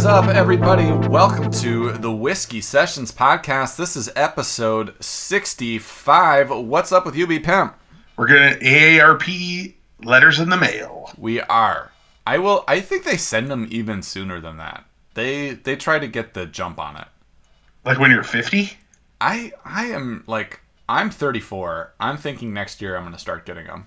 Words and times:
Is 0.00 0.06
up, 0.06 0.28
everybody? 0.28 0.90
Welcome 1.08 1.50
to 1.60 1.92
the 1.92 2.10
Whiskey 2.10 2.62
Sessions 2.62 3.12
podcast. 3.12 3.76
This 3.76 3.96
is 3.96 4.10
episode 4.16 4.94
65. 5.04 6.48
What's 6.48 6.90
up 6.90 7.04
with 7.04 7.14
you, 7.14 7.26
B 7.26 7.38
Pimp? 7.38 7.74
We're 8.16 8.28
getting 8.28 8.66
AARP 8.66 9.74
letters 10.02 10.40
in 10.40 10.48
the 10.48 10.56
mail. 10.56 11.10
We 11.18 11.42
are. 11.42 11.92
I 12.26 12.38
will. 12.38 12.64
I 12.66 12.80
think 12.80 13.04
they 13.04 13.18
send 13.18 13.50
them 13.50 13.68
even 13.70 14.00
sooner 14.00 14.40
than 14.40 14.56
that. 14.56 14.86
They 15.12 15.50
they 15.50 15.76
try 15.76 15.98
to 15.98 16.08
get 16.08 16.32
the 16.32 16.46
jump 16.46 16.80
on 16.80 16.96
it. 16.96 17.08
Like 17.84 17.98
when 17.98 18.10
you're 18.10 18.22
50? 18.22 18.72
I 19.20 19.52
I 19.66 19.88
am 19.88 20.24
like 20.26 20.60
I'm 20.88 21.10
34. 21.10 21.92
I'm 22.00 22.16
thinking 22.16 22.54
next 22.54 22.80
year 22.80 22.96
I'm 22.96 23.04
gonna 23.04 23.18
start 23.18 23.44
getting 23.44 23.66
them. 23.66 23.86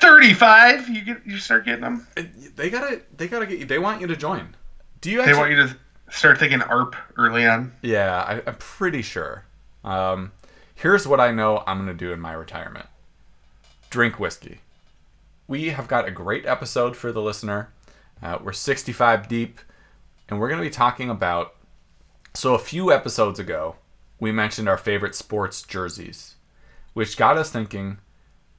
35, 0.00 0.90
you 0.90 1.02
get 1.02 1.26
you 1.26 1.38
start 1.38 1.64
getting 1.64 1.80
them. 1.80 2.06
Uh, 2.14 2.24
they 2.56 2.68
gotta 2.68 3.00
they 3.16 3.26
gotta 3.26 3.46
get 3.46 3.58
you. 3.58 3.64
They 3.64 3.78
want 3.78 4.02
you 4.02 4.06
to 4.06 4.16
join. 4.16 4.54
Do 5.00 5.10
you? 5.10 5.24
They 5.24 5.34
want 5.34 5.50
you 5.50 5.56
to 5.56 5.76
start 6.10 6.38
thinking 6.38 6.62
ARP 6.62 6.94
early 7.16 7.46
on. 7.46 7.72
Yeah, 7.82 8.20
I, 8.20 8.42
I'm 8.46 8.56
pretty 8.56 9.02
sure. 9.02 9.44
Um, 9.84 10.32
here's 10.74 11.06
what 11.06 11.20
I 11.20 11.32
know 11.32 11.62
I'm 11.66 11.78
gonna 11.78 11.94
do 11.94 12.12
in 12.12 12.20
my 12.20 12.32
retirement: 12.32 12.86
drink 13.88 14.18
whiskey. 14.18 14.60
We 15.46 15.70
have 15.70 15.88
got 15.88 16.06
a 16.06 16.10
great 16.10 16.46
episode 16.46 16.96
for 16.96 17.12
the 17.12 17.22
listener. 17.22 17.72
Uh, 18.22 18.38
we're 18.42 18.52
65 18.52 19.26
deep, 19.28 19.58
and 20.28 20.38
we're 20.38 20.50
gonna 20.50 20.62
be 20.62 20.70
talking 20.70 21.10
about. 21.10 21.54
So 22.34 22.54
a 22.54 22.58
few 22.58 22.92
episodes 22.92 23.38
ago, 23.38 23.76
we 24.20 24.30
mentioned 24.30 24.68
our 24.68 24.78
favorite 24.78 25.14
sports 25.14 25.62
jerseys, 25.62 26.36
which 26.92 27.16
got 27.16 27.38
us 27.38 27.50
thinking. 27.50 27.98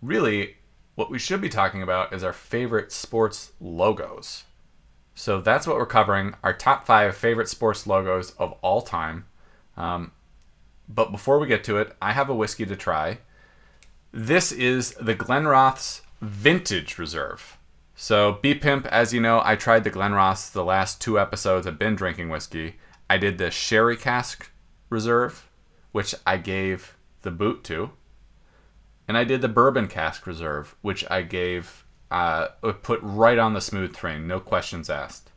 Really, 0.01 0.57
what 0.95 1.11
we 1.11 1.19
should 1.19 1.39
be 1.39 1.49
talking 1.49 1.83
about 1.83 2.11
is 2.11 2.23
our 2.23 2.33
favorite 2.33 2.91
sports 2.91 3.51
logos. 3.61 4.43
So 5.21 5.39
that's 5.39 5.67
what 5.67 5.75
we're 5.75 5.85
covering 5.85 6.33
our 6.43 6.51
top 6.51 6.87
five 6.87 7.15
favorite 7.15 7.47
sports 7.47 7.85
logos 7.85 8.31
of 8.39 8.53
all 8.63 8.81
time. 8.81 9.25
Um, 9.77 10.13
but 10.89 11.11
before 11.11 11.37
we 11.37 11.45
get 11.45 11.63
to 11.65 11.77
it, 11.77 11.95
I 12.01 12.13
have 12.13 12.27
a 12.27 12.33
whiskey 12.33 12.65
to 12.65 12.75
try. 12.75 13.19
This 14.11 14.51
is 14.51 14.95
the 14.99 15.13
Glenrothes 15.13 16.01
Vintage 16.21 16.97
Reserve. 16.97 17.59
So, 17.95 18.39
B 18.41 18.55
Pimp, 18.55 18.87
as 18.87 19.13
you 19.13 19.21
know, 19.21 19.43
I 19.45 19.55
tried 19.55 19.83
the 19.83 19.91
Glenrothes 19.91 20.49
the 20.49 20.65
last 20.65 20.99
two 20.99 21.19
episodes. 21.19 21.67
I've 21.67 21.77
been 21.77 21.95
drinking 21.95 22.29
whiskey. 22.29 22.77
I 23.07 23.19
did 23.19 23.37
the 23.37 23.51
Sherry 23.51 23.97
Cask 23.97 24.49
Reserve, 24.89 25.47
which 25.91 26.15
I 26.25 26.37
gave 26.37 26.97
the 27.21 27.29
boot 27.29 27.63
to. 27.65 27.91
And 29.07 29.15
I 29.15 29.23
did 29.23 29.41
the 29.41 29.49
Bourbon 29.49 29.87
Cask 29.87 30.25
Reserve, 30.25 30.75
which 30.81 31.05
I 31.11 31.21
gave, 31.21 31.80
uh, 32.11 32.47
put 32.83 32.99
right 33.01 33.39
on 33.39 33.53
the 33.53 33.61
smooth 33.61 33.95
train, 33.95 34.27
no 34.27 34.39
questions 34.39 34.89
asked. 34.89 35.31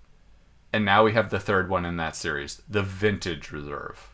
And 0.72 0.84
now 0.84 1.05
we 1.05 1.12
have 1.12 1.30
the 1.30 1.39
third 1.39 1.70
one 1.70 1.84
in 1.84 1.97
that 1.98 2.17
series, 2.17 2.61
the 2.69 2.83
Vintage 2.83 3.53
Reserve. 3.53 4.11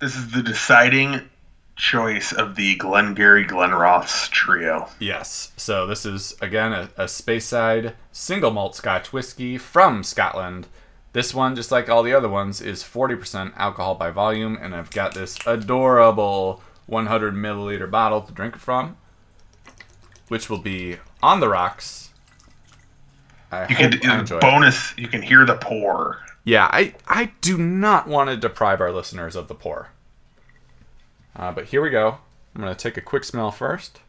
This 0.00 0.16
is 0.16 0.30
the 0.30 0.42
deciding 0.42 1.28
choice 1.76 2.32
of 2.32 2.56
the 2.56 2.76
Glengarry 2.76 3.44
Glenrothes 3.44 4.30
trio. 4.30 4.88
Yes. 4.98 5.52
So 5.56 5.86
this 5.86 6.06
is 6.06 6.34
again 6.40 6.72
a, 6.72 6.90
a 6.96 7.04
Speyside 7.04 7.94
single 8.10 8.50
malt 8.50 8.74
Scotch 8.74 9.12
whiskey 9.12 9.58
from 9.58 10.02
Scotland. 10.02 10.66
This 11.12 11.34
one, 11.34 11.56
just 11.56 11.70
like 11.70 11.90
all 11.90 12.02
the 12.02 12.14
other 12.14 12.28
ones, 12.28 12.60
is 12.60 12.84
40% 12.84 13.52
alcohol 13.56 13.96
by 13.96 14.10
volume, 14.10 14.56
and 14.60 14.74
I've 14.74 14.92
got 14.92 15.12
this 15.12 15.36
adorable 15.44 16.62
100 16.86 17.34
milliliter 17.34 17.90
bottle 17.90 18.22
to 18.22 18.32
drink 18.32 18.54
it 18.54 18.60
from, 18.60 18.96
which 20.28 20.48
will 20.48 20.58
be 20.58 20.98
on 21.22 21.40
the 21.40 21.48
rocks. 21.48 22.10
I 23.52 23.66
You 23.68 23.76
can 23.76 23.94
enjoy 24.20 24.36
it. 24.36 24.40
bonus. 24.40 24.94
You 24.96 25.08
can 25.08 25.22
hear 25.22 25.44
the 25.44 25.56
pour. 25.56 26.18
Yeah, 26.44 26.66
I, 26.72 26.94
I 27.06 27.32
do 27.40 27.58
not 27.58 28.06
want 28.08 28.30
to 28.30 28.36
deprive 28.36 28.80
our 28.80 28.92
listeners 28.92 29.36
of 29.36 29.48
the 29.48 29.54
pour. 29.54 29.88
Uh, 31.36 31.52
but 31.52 31.66
here 31.66 31.82
we 31.82 31.90
go. 31.90 32.18
I'm 32.54 32.62
going 32.62 32.74
to 32.74 32.80
take 32.80 32.96
a 32.96 33.00
quick 33.02 33.24
smell 33.24 33.50
first. 33.50 34.00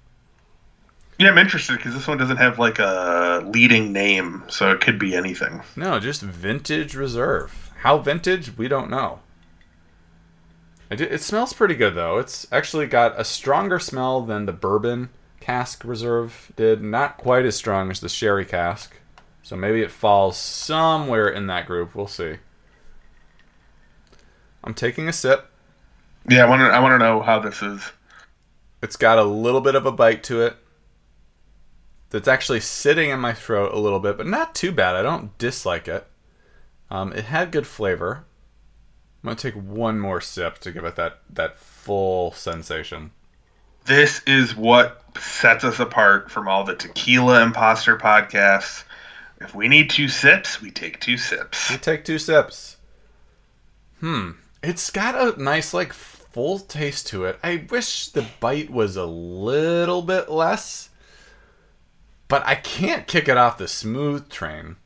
Yeah, 1.19 1.29
I'm 1.29 1.37
interested 1.37 1.77
because 1.77 1.93
this 1.93 2.07
one 2.07 2.17
doesn't 2.17 2.37
have 2.37 2.57
like 2.57 2.79
a 2.79 3.43
leading 3.45 3.91
name, 3.93 4.43
so 4.47 4.71
it 4.71 4.81
could 4.81 4.97
be 4.97 5.15
anything. 5.15 5.61
No, 5.75 5.99
just 5.99 6.21
vintage 6.21 6.95
reserve. 6.95 7.71
How 7.81 7.97
vintage, 7.99 8.57
we 8.57 8.67
don't 8.67 8.89
know. 8.89 9.19
It, 10.89 10.99
it 11.01 11.21
smells 11.21 11.53
pretty 11.53 11.75
good 11.75 11.93
though. 11.95 12.17
It's 12.17 12.47
actually 12.51 12.87
got 12.87 13.19
a 13.19 13.23
stronger 13.23 13.77
smell 13.77 14.21
than 14.21 14.45
the 14.45 14.51
bourbon 14.51 15.09
cask 15.41 15.83
reserve 15.83 16.53
did. 16.55 16.81
Not 16.81 17.17
quite 17.17 17.45
as 17.45 17.55
strong 17.55 17.91
as 17.91 17.99
the 17.99 18.07
sherry 18.07 18.45
cask. 18.45 18.95
So 19.43 19.55
maybe 19.55 19.81
it 19.81 19.91
falls 19.91 20.37
somewhere 20.37 21.27
in 21.27 21.47
that 21.47 21.65
group. 21.65 21.95
We'll 21.95 22.07
see. 22.07 22.37
I'm 24.63 24.73
taking 24.73 25.09
a 25.09 25.13
sip. 25.13 25.49
Yeah, 26.29 26.45
I 26.45 26.49
want 26.49 26.61
to. 26.61 26.67
I 26.67 26.79
want 26.79 26.93
to 26.93 26.99
know 26.99 27.21
how 27.21 27.39
this 27.39 27.61
is. 27.61 27.81
It's 28.83 28.95
got 28.95 29.17
a 29.17 29.23
little 29.23 29.61
bit 29.61 29.75
of 29.75 29.85
a 29.85 29.91
bite 29.91 30.23
to 30.25 30.41
it. 30.41 30.55
That's 32.11 32.27
actually 32.27 32.59
sitting 32.59 33.09
in 33.09 33.19
my 33.19 33.33
throat 33.33 33.73
a 33.73 33.79
little 33.79 33.99
bit, 33.99 34.17
but 34.17 34.27
not 34.27 34.53
too 34.53 34.71
bad. 34.71 34.95
I 34.95 35.01
don't 35.01 35.37
dislike 35.37 35.87
it. 35.87 36.05
Um, 36.89 37.13
it 37.13 37.25
had 37.25 37.51
good 37.51 37.65
flavor. 37.65 38.25
I'm 39.23 39.29
gonna 39.29 39.35
take 39.35 39.55
one 39.55 39.99
more 39.99 40.19
sip 40.19 40.59
to 40.59 40.71
give 40.71 40.83
it 40.83 40.95
that 40.95 41.19
that 41.29 41.57
full 41.57 42.31
sensation. 42.31 43.11
This 43.85 44.21
is 44.27 44.55
what 44.55 45.01
sets 45.17 45.63
us 45.63 45.79
apart 45.79 46.31
from 46.31 46.47
all 46.47 46.63
the 46.63 46.75
tequila 46.75 47.41
imposter 47.41 47.97
podcasts. 47.97 48.83
If 49.39 49.55
we 49.55 49.67
need 49.67 49.89
two 49.89 50.07
sips, 50.07 50.61
we 50.61 50.71
take 50.71 50.99
two 50.99 51.17
sips. 51.17 51.69
We 51.69 51.77
take 51.77 52.05
two 52.05 52.19
sips. 52.19 52.77
Hmm. 53.99 54.31
It's 54.63 54.91
got 54.91 55.15
a 55.15 55.41
nice 55.41 55.73
like 55.73 55.93
full 55.93 56.59
taste 56.59 57.07
to 57.07 57.25
it. 57.25 57.39
I 57.43 57.65
wish 57.69 58.09
the 58.09 58.25
bite 58.39 58.69
was 58.69 58.95
a 58.95 59.05
little 59.05 60.01
bit 60.01 60.29
less, 60.29 60.89
but 62.27 62.45
I 62.45 62.55
can't 62.55 63.07
kick 63.07 63.27
it 63.27 63.37
off 63.37 63.57
the 63.57 63.67
smooth 63.67 64.29
train. 64.29 64.77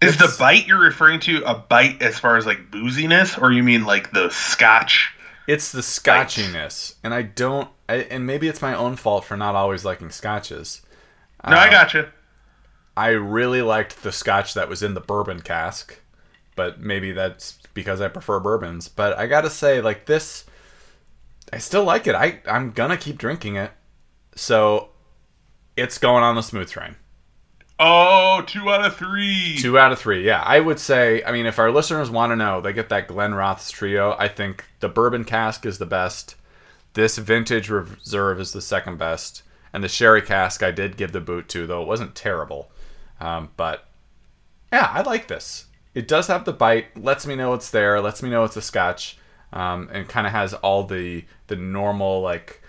Is 0.00 0.16
the 0.16 0.34
bite 0.38 0.66
you're 0.66 0.80
referring 0.80 1.20
to 1.20 1.42
a 1.44 1.54
bite 1.54 2.02
as 2.02 2.18
far 2.18 2.36
as 2.36 2.46
like 2.46 2.70
booziness, 2.70 3.40
or 3.40 3.52
you 3.52 3.62
mean 3.62 3.84
like 3.84 4.12
the 4.12 4.30
scotch? 4.30 5.14
It's 5.50 5.72
the 5.72 5.82
scotchiness, 5.82 6.94
and 7.02 7.12
I 7.12 7.22
don't. 7.22 7.68
I, 7.88 7.96
and 7.96 8.26
maybe 8.26 8.46
it's 8.48 8.62
my 8.62 8.74
own 8.74 8.96
fault 8.96 9.24
for 9.24 9.36
not 9.36 9.54
always 9.56 9.84
liking 9.84 10.10
scotches. 10.10 10.82
No, 11.46 11.56
I 11.56 11.66
Um, 11.66 11.70
gotcha. 11.70 12.12
I 12.96 13.08
really 13.10 13.62
liked 13.62 14.02
the 14.02 14.12
scotch 14.12 14.54
that 14.54 14.68
was 14.68 14.82
in 14.82 14.94
the 14.94 15.00
bourbon 15.00 15.40
cask, 15.40 15.98
but 16.56 16.80
maybe 16.80 17.12
that's 17.12 17.58
because 17.74 18.00
I 18.00 18.08
prefer 18.08 18.40
bourbons. 18.40 18.88
But 18.88 19.18
I 19.18 19.26
gotta 19.26 19.50
say, 19.50 19.80
like 19.80 20.06
this, 20.06 20.44
I 21.52 21.58
still 21.58 21.84
like 21.84 22.06
it. 22.06 22.14
I 22.14 22.40
I'm 22.46 22.70
gonna 22.72 22.96
keep 22.96 23.18
drinking 23.18 23.56
it, 23.56 23.72
so 24.36 24.90
it's 25.76 25.98
going 25.98 26.24
on 26.24 26.36
the 26.36 26.42
smooth 26.42 26.70
train. 26.70 26.96
Oh, 27.82 28.42
two 28.46 28.70
out 28.70 28.84
of 28.84 28.96
three. 28.96 29.56
Two 29.58 29.78
out 29.78 29.90
of 29.90 29.98
three. 29.98 30.22
Yeah, 30.22 30.42
I 30.44 30.60
would 30.60 30.78
say. 30.78 31.24
I 31.24 31.32
mean, 31.32 31.46
if 31.46 31.58
our 31.58 31.70
listeners 31.70 32.10
want 32.10 32.30
to 32.30 32.36
know, 32.36 32.60
they 32.60 32.74
get 32.74 32.90
that 32.90 33.08
Glenrothes 33.08 33.70
trio. 33.70 34.14
I 34.18 34.28
think 34.28 34.66
the 34.80 34.88
bourbon 34.90 35.24
cask 35.24 35.64
is 35.64 35.78
the 35.78 35.86
best. 35.86 36.36
This 36.92 37.16
vintage 37.16 37.70
reserve 37.70 38.38
is 38.38 38.52
the 38.52 38.60
second 38.60 38.98
best, 38.98 39.42
and 39.72 39.82
the 39.82 39.88
sherry 39.88 40.20
cask 40.20 40.62
I 40.62 40.72
did 40.72 40.98
give 40.98 41.12
the 41.12 41.22
boot 41.22 41.48
to, 41.50 41.66
though 41.66 41.80
it 41.80 41.88
wasn't 41.88 42.14
terrible. 42.14 42.70
Um, 43.18 43.48
but 43.56 43.86
yeah, 44.70 44.90
I 44.92 45.00
like 45.00 45.28
this. 45.28 45.64
It 45.94 46.06
does 46.06 46.26
have 46.26 46.44
the 46.44 46.52
bite. 46.52 47.02
Lets 47.02 47.26
me 47.26 47.34
know 47.34 47.54
it's 47.54 47.70
there. 47.70 47.98
Lets 48.02 48.22
me 48.22 48.28
know 48.28 48.44
it's 48.44 48.56
a 48.56 48.62
Scotch, 48.62 49.16
um, 49.54 49.88
and 49.90 50.06
kind 50.06 50.26
of 50.26 50.34
has 50.34 50.52
all 50.52 50.84
the 50.84 51.24
the 51.46 51.56
normal 51.56 52.20
like 52.20 52.60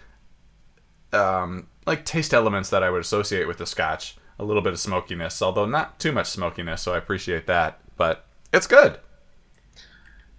um, 1.12 1.68
like 1.86 2.06
taste 2.06 2.34
elements 2.34 2.69
that 2.69 2.81
I 2.81 2.90
would 2.90 3.02
associate 3.02 3.48
with 3.48 3.58
the 3.58 3.66
Scotch. 3.66 4.16
A 4.42 4.44
little 4.44 4.64
bit 4.64 4.74
of 4.74 4.80
smokiness, 4.80 5.40
although 5.40 5.68
not 5.68 6.00
too 6.00 6.12
much 6.12 6.26
smokiness, 6.26 6.82
so 6.82 6.94
I 6.94 6.98
appreciate 6.98 7.46
that. 7.46 7.80
But 7.96 8.26
it's 8.52 8.66
good. 8.66 8.98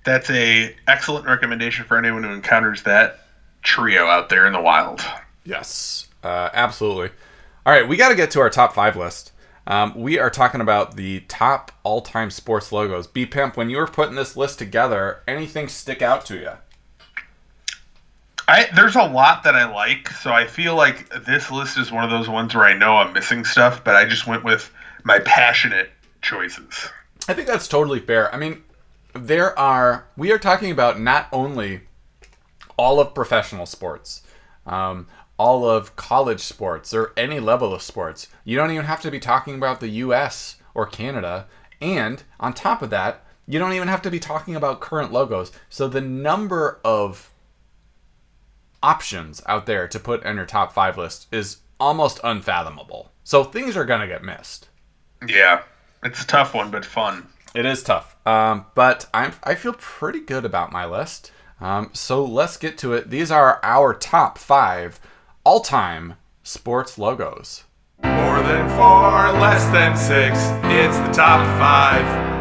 That's 0.05 0.29
a 0.29 0.75
excellent 0.89 1.27
recommendation 1.27 1.85
for 1.85 1.97
anyone 1.97 2.25
who 2.25 2.31
encounters 2.31 2.83
that 2.83 3.21
trio 3.63 4.07
out 4.07 4.29
there 4.29 4.49
in 4.49 4.53
the 4.53 4.61
wild. 4.61 5.01
Yes, 5.45 6.09
uh, 6.25 6.51
absolutely. 6.53 7.11
All 7.65 7.73
right, 7.73 7.87
we 7.87 7.97
got 7.97 8.09
to 8.09 8.17
get 8.17 8.33
to 8.33 8.41
our 8.41 8.51
top 8.51 8.75
five 8.75 8.97
list. 8.97 9.31
Um, 9.69 9.95
we 9.95 10.19
are 10.19 10.31
talking 10.31 10.61
about 10.61 10.97
the 10.97 11.21
top 11.29 11.71
all-time 11.85 12.33
sports 12.33 12.73
logos. 12.73 13.07
B 13.07 13.25
Pimp, 13.25 13.57
when 13.57 13.71
you 13.71 13.77
were 13.77 13.87
putting 13.87 14.17
this 14.17 14.37
list 14.37 14.59
together, 14.59 15.23
anything 15.29 15.69
stick 15.69 16.03
out 16.03 16.27
to 16.27 16.37
you? 16.37 16.51
I 18.49 18.69
there's 18.75 18.97
a 18.97 19.05
lot 19.05 19.45
that 19.45 19.55
I 19.55 19.71
like, 19.73 20.09
so 20.09 20.33
I 20.33 20.47
feel 20.47 20.75
like 20.75 21.09
this 21.25 21.51
list 21.51 21.79
is 21.79 21.93
one 21.93 22.05
of 22.05 22.11
those 22.11 22.29
ones 22.29 22.55
where 22.55 22.65
I 22.65 22.75
know 22.75 22.97
I'm 22.97 23.13
missing 23.13 23.45
stuff, 23.45 23.85
but 23.85 23.95
I 23.95 24.05
just 24.05 24.27
went 24.27 24.45
with 24.45 24.73
my 25.05 25.19
passionate 25.21 25.91
choices. 26.21 26.89
I 27.29 27.35
think 27.35 27.47
that's 27.47 27.69
totally 27.69 28.01
fair. 28.01 28.33
I 28.35 28.39
mean, 28.39 28.63
there 29.15 29.57
are 29.59 30.07
we 30.17 30.33
are 30.33 30.39
talking 30.39 30.71
about 30.71 31.01
not 31.01 31.29
only 31.33 31.83
all 32.77 33.01
of 33.01 33.15
professional 33.15 33.67
sports, 33.67 34.23
um, 34.67 35.07
all 35.39 35.69
of 35.69 35.97
college 35.97 36.41
sports, 36.41 36.93
or 36.95 37.13
any 37.17 37.41
level 37.41 37.73
of 37.73 37.83
sports. 37.83 38.29
You 38.45 38.57
don't 38.57 38.71
even 38.71 38.87
have 38.87 39.03
to 39.03 39.11
be 39.11 39.21
talking 39.21 39.55
about 39.55 39.81
the 39.81 39.89
U.S. 39.89 40.57
or 40.75 40.87
Canada. 40.87 41.47
And 41.81 42.23
on 42.39 42.55
top 42.55 42.81
of 42.83 42.91
that, 42.91 43.25
you 43.47 43.59
don't 43.59 43.73
even 43.73 43.89
have 43.89 44.03
to 44.03 44.11
be 44.11 44.21
talking 44.21 44.55
about 44.55 44.81
current 44.81 45.13
logos. 45.13 45.53
So 45.69 45.89
the 45.89 46.01
number 46.01 46.79
of 46.85 47.32
options 48.83 49.43
out 49.47 49.67
there 49.67 49.87
to 49.89 49.99
put 49.99 50.25
in 50.25 50.37
your 50.37 50.47
top 50.47 50.73
five 50.73 50.99
list 50.99 51.27
is 51.33 51.59
almost 51.79 52.21
unfathomable. 52.23 53.13
So 53.25 53.45
things 53.45 53.77
are 53.77 53.85
going 53.85 54.01
to 54.01 54.07
get 54.07 54.25
missed. 54.25 54.69
Yeah, 55.27 55.63
it's 56.03 56.23
a 56.23 56.27
tough 56.27 56.55
one, 56.55 56.71
but 56.71 56.85
fun. 56.85 57.29
It 57.55 57.67
is 57.67 57.83
tough. 57.83 58.17
Um, 58.27 58.67
but 58.75 59.09
I'm, 59.13 59.33
I 59.45 59.55
feel 59.55 59.75
pretty 59.75 60.21
good 60.21 60.45
about 60.45 60.73
my 60.73 60.87
list. 60.87 61.33
Um, 61.61 61.91
so 61.93 62.25
let's 62.25 62.57
get 62.57 62.79
to 62.79 62.93
it. 62.93 63.11
These 63.11 63.31
are 63.31 63.61
our 63.63 63.95
top 63.95 64.39
five 64.39 64.99
all 65.45 65.61
time 65.61 66.15
sports 66.43 66.99
logos. 66.99 67.65
More 68.03 68.43
than 68.43 68.69
four, 68.71 69.41
less 69.41 69.65
than 69.67 69.97
six. 69.97 70.39
It's 70.65 70.97
the 70.99 71.13
top 71.13 71.47
five. 71.59 72.33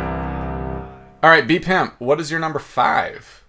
All 1.23 1.29
right, 1.29 1.47
B 1.47 1.59
Pimp, 1.59 1.93
what 1.99 2.19
is 2.19 2.31
your 2.31 2.39
number 2.39 2.57
five? 2.57 3.40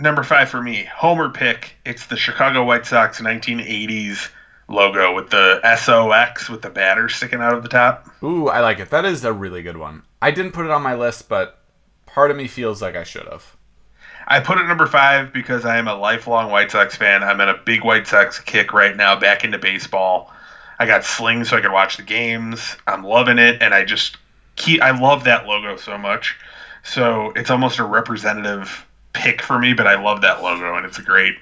Number 0.00 0.22
five 0.22 0.48
for 0.48 0.62
me, 0.62 0.84
Homer 0.84 1.28
pick. 1.28 1.74
It's 1.84 2.06
the 2.06 2.16
Chicago 2.16 2.64
White 2.64 2.86
Sox 2.86 3.20
1980s 3.20 4.30
logo 4.66 5.14
with 5.14 5.28
the 5.28 5.60
SOX 5.76 6.48
with 6.48 6.62
the 6.62 6.70
batter 6.70 7.10
sticking 7.10 7.42
out 7.42 7.52
of 7.52 7.62
the 7.62 7.68
top. 7.68 8.08
Ooh, 8.22 8.48
I 8.48 8.60
like 8.60 8.78
it. 8.78 8.88
That 8.88 9.04
is 9.04 9.22
a 9.26 9.32
really 9.34 9.62
good 9.62 9.76
one. 9.76 10.02
I 10.22 10.30
didn't 10.30 10.52
put 10.52 10.64
it 10.64 10.70
on 10.70 10.80
my 10.80 10.94
list, 10.94 11.28
but 11.28 11.58
part 12.06 12.30
of 12.30 12.38
me 12.38 12.46
feels 12.46 12.80
like 12.80 12.96
I 12.96 13.04
should 13.04 13.26
have. 13.26 13.56
I 14.26 14.40
put 14.40 14.56
it 14.56 14.66
number 14.66 14.86
five 14.86 15.34
because 15.34 15.66
I 15.66 15.76
am 15.76 15.86
a 15.86 15.94
lifelong 15.94 16.50
White 16.50 16.70
Sox 16.70 16.96
fan. 16.96 17.22
I'm 17.22 17.40
in 17.42 17.50
a 17.50 17.60
big 17.62 17.84
White 17.84 18.06
Sox 18.06 18.38
kick 18.38 18.72
right 18.72 18.96
now, 18.96 19.20
back 19.20 19.44
into 19.44 19.58
baseball. 19.58 20.32
I 20.78 20.86
got 20.86 21.04
slings 21.04 21.50
so 21.50 21.58
I 21.58 21.60
could 21.60 21.72
watch 21.72 21.98
the 21.98 22.04
games. 22.04 22.74
I'm 22.86 23.04
loving 23.04 23.38
it, 23.38 23.60
and 23.60 23.74
I 23.74 23.84
just 23.84 24.16
keep. 24.56 24.80
I 24.80 24.98
love 24.98 25.24
that 25.24 25.46
logo 25.46 25.76
so 25.76 25.98
much. 25.98 26.38
So 26.84 27.32
it's 27.36 27.50
almost 27.50 27.78
a 27.78 27.84
representative 27.84 28.86
pick 29.12 29.42
for 29.42 29.58
me, 29.58 29.72
but 29.72 29.86
I 29.86 30.00
love 30.02 30.22
that 30.22 30.42
logo, 30.42 30.76
and 30.76 30.86
it's 30.86 30.98
a 30.98 31.02
great. 31.02 31.34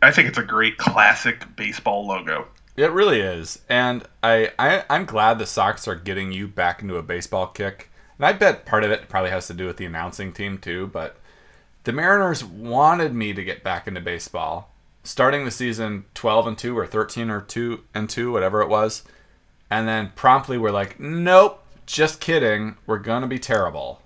I 0.00 0.10
think 0.10 0.28
it's 0.28 0.38
a 0.38 0.42
great 0.42 0.78
classic 0.78 1.44
baseball 1.56 2.06
logo. 2.06 2.48
It 2.76 2.90
really 2.90 3.20
is, 3.20 3.60
and 3.68 4.04
I, 4.22 4.52
I 4.58 4.84
I'm 4.88 5.04
glad 5.04 5.38
the 5.38 5.46
Sox 5.46 5.86
are 5.86 5.94
getting 5.94 6.32
you 6.32 6.48
back 6.48 6.82
into 6.82 6.96
a 6.96 7.02
baseball 7.02 7.46
kick. 7.46 7.90
And 8.18 8.26
I 8.26 8.32
bet 8.32 8.66
part 8.66 8.84
of 8.84 8.90
it 8.90 9.08
probably 9.08 9.30
has 9.30 9.46
to 9.48 9.54
do 9.54 9.66
with 9.66 9.76
the 9.76 9.84
announcing 9.84 10.32
team 10.32 10.58
too. 10.58 10.86
But 10.86 11.16
the 11.84 11.92
Mariners 11.92 12.44
wanted 12.44 13.14
me 13.14 13.32
to 13.32 13.44
get 13.44 13.64
back 13.64 13.86
into 13.86 14.00
baseball, 14.00 14.72
starting 15.02 15.44
the 15.44 15.50
season 15.50 16.04
12 16.14 16.46
and 16.46 16.58
two 16.58 16.78
or 16.78 16.86
13 16.86 17.30
or 17.30 17.40
two 17.40 17.82
and 17.94 18.08
two, 18.08 18.32
whatever 18.32 18.62
it 18.62 18.68
was, 18.68 19.02
and 19.70 19.88
then 19.88 20.12
promptly 20.14 20.58
we're 20.58 20.70
like, 20.70 21.00
nope, 21.00 21.64
just 21.86 22.20
kidding, 22.20 22.76
we're 22.86 22.98
gonna 22.98 23.26
be 23.26 23.38
terrible. 23.38 24.01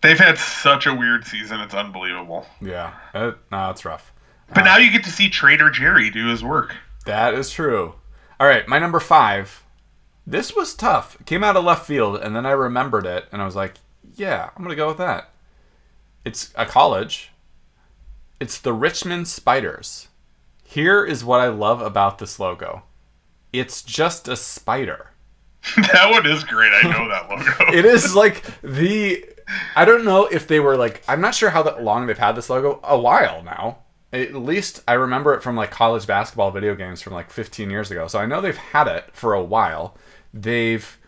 They've 0.00 0.18
had 0.18 0.38
such 0.38 0.86
a 0.86 0.94
weird 0.94 1.24
season; 1.24 1.60
it's 1.60 1.74
unbelievable. 1.74 2.46
Yeah, 2.60 2.94
it, 3.14 3.36
no, 3.50 3.70
it's 3.70 3.84
rough. 3.84 4.12
But 4.54 4.64
now 4.64 4.76
uh, 4.76 4.78
you 4.78 4.90
get 4.90 5.04
to 5.04 5.10
see 5.10 5.28
Trader 5.28 5.70
Jerry 5.70 6.10
do 6.10 6.28
his 6.28 6.42
work. 6.42 6.74
That 7.04 7.34
is 7.34 7.50
true. 7.50 7.94
All 8.40 8.46
right, 8.46 8.66
my 8.68 8.78
number 8.78 9.00
five. 9.00 9.64
This 10.26 10.54
was 10.54 10.74
tough. 10.74 11.16
It 11.20 11.26
came 11.26 11.42
out 11.42 11.56
of 11.56 11.64
left 11.64 11.86
field, 11.86 12.16
and 12.16 12.36
then 12.36 12.44
I 12.44 12.50
remembered 12.50 13.06
it, 13.06 13.26
and 13.32 13.40
I 13.40 13.46
was 13.46 13.56
like, 13.56 13.74
yeah, 14.14 14.50
I'm 14.54 14.62
going 14.62 14.70
to 14.70 14.76
go 14.76 14.88
with 14.88 14.98
that. 14.98 15.30
It's 16.24 16.52
a 16.54 16.66
college. 16.66 17.30
It's 18.38 18.58
the 18.58 18.74
Richmond 18.74 19.26
Spiders. 19.26 20.08
Here 20.62 21.02
is 21.02 21.24
what 21.24 21.40
I 21.40 21.48
love 21.48 21.80
about 21.80 22.18
this 22.18 22.38
logo 22.38 22.82
it's 23.52 23.82
just 23.82 24.28
a 24.28 24.36
spider. 24.36 25.10
that 25.76 26.10
one 26.10 26.26
is 26.26 26.44
great. 26.44 26.72
I 26.72 26.82
know 26.88 27.08
that 27.08 27.28
logo. 27.28 27.72
It 27.76 27.84
is 27.84 28.14
like 28.14 28.44
the. 28.62 29.24
I 29.74 29.84
don't 29.84 30.04
know 30.04 30.26
if 30.26 30.46
they 30.46 30.60
were 30.60 30.76
like. 30.76 31.02
I'm 31.08 31.20
not 31.20 31.34
sure 31.34 31.50
how 31.50 31.62
that 31.62 31.82
long 31.82 32.06
they've 32.06 32.18
had 32.18 32.32
this 32.32 32.50
logo. 32.50 32.80
A 32.82 32.98
while 32.98 33.42
now. 33.42 33.78
At 34.12 34.34
least 34.34 34.82
I 34.88 34.94
remember 34.94 35.34
it 35.34 35.42
from 35.42 35.56
like 35.56 35.70
college 35.70 36.06
basketball 36.06 36.50
video 36.50 36.74
games 36.74 37.02
from 37.02 37.12
like 37.12 37.30
15 37.30 37.68
years 37.68 37.90
ago. 37.90 38.06
So 38.06 38.18
I 38.18 38.26
know 38.26 38.40
they've 38.40 38.56
had 38.56 38.88
it 38.88 39.10
for 39.12 39.34
a 39.34 39.42
while. 39.42 39.96
They've. 40.32 40.98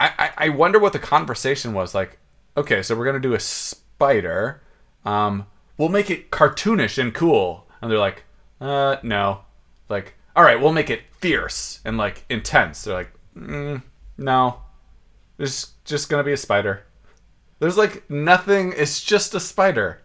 I, 0.00 0.12
I, 0.18 0.46
I 0.46 0.48
wonder 0.50 0.78
what 0.78 0.92
the 0.92 0.98
conversation 0.98 1.72
was 1.72 1.94
like. 1.94 2.18
Okay, 2.56 2.82
so 2.82 2.96
we're 2.96 3.04
gonna 3.06 3.20
do 3.20 3.34
a 3.34 3.40
spider. 3.40 4.62
Um, 5.04 5.46
we'll 5.76 5.88
make 5.88 6.10
it 6.10 6.30
cartoonish 6.30 6.98
and 6.98 7.14
cool. 7.14 7.66
And 7.80 7.90
they're 7.90 7.98
like, 7.98 8.24
uh, 8.60 8.96
no. 9.02 9.40
Like, 9.88 10.14
all 10.36 10.44
right, 10.44 10.60
we'll 10.60 10.72
make 10.72 10.90
it 10.90 11.02
fierce 11.18 11.80
and 11.84 11.96
like 11.96 12.24
intense. 12.28 12.84
They're 12.84 12.94
like, 12.94 13.12
mm, 13.36 13.82
no. 14.16 14.60
It's 15.38 15.72
just 15.84 16.08
gonna 16.08 16.24
be 16.24 16.32
a 16.32 16.36
spider. 16.36 16.84
There's 17.58 17.76
like 17.76 18.08
nothing. 18.10 18.72
It's 18.76 19.02
just 19.02 19.34
a 19.34 19.40
spider. 19.40 20.00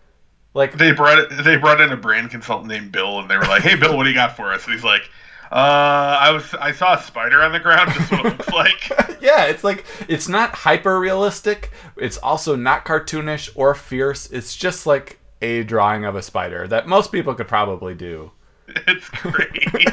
Like 0.53 0.77
they 0.77 0.91
brought 0.91 1.19
it, 1.19 1.43
they 1.43 1.57
brought 1.57 1.79
in 1.81 1.91
a 1.91 1.97
brand 1.97 2.31
consultant 2.31 2.69
named 2.69 2.91
Bill, 2.91 3.19
and 3.19 3.29
they 3.29 3.37
were 3.37 3.43
like, 3.43 3.61
"Hey, 3.61 3.75
Bill, 3.75 3.95
what 3.95 4.03
do 4.03 4.09
you 4.09 4.15
got 4.15 4.35
for 4.35 4.51
us?" 4.51 4.65
And 4.65 4.73
he's 4.73 4.83
like, 4.83 5.03
"Uh, 5.51 6.17
I 6.19 6.31
was 6.31 6.53
I 6.55 6.71
saw 6.71 6.95
a 6.95 7.01
spider 7.01 7.41
on 7.43 7.51
the 7.51 7.59
ground. 7.59 7.91
This 7.91 8.03
is 8.05 8.11
what 8.11 8.25
it 8.25 8.37
looks 8.37 8.49
like." 8.49 8.89
yeah, 9.21 9.45
it's 9.45 9.63
like 9.63 9.85
it's 10.07 10.27
not 10.27 10.55
hyper 10.55 10.99
realistic. 10.99 11.71
It's 11.97 12.17
also 12.17 12.55
not 12.55 12.83
cartoonish 12.83 13.51
or 13.55 13.75
fierce. 13.75 14.29
It's 14.31 14.55
just 14.55 14.87
like 14.87 15.19
a 15.41 15.63
drawing 15.63 16.03
of 16.03 16.15
a 16.15 16.21
spider 16.21 16.67
that 16.67 16.87
most 16.87 17.11
people 17.11 17.35
could 17.35 17.47
probably 17.47 17.95
do. 17.95 18.31
It's 18.87 19.09
great. 19.09 19.87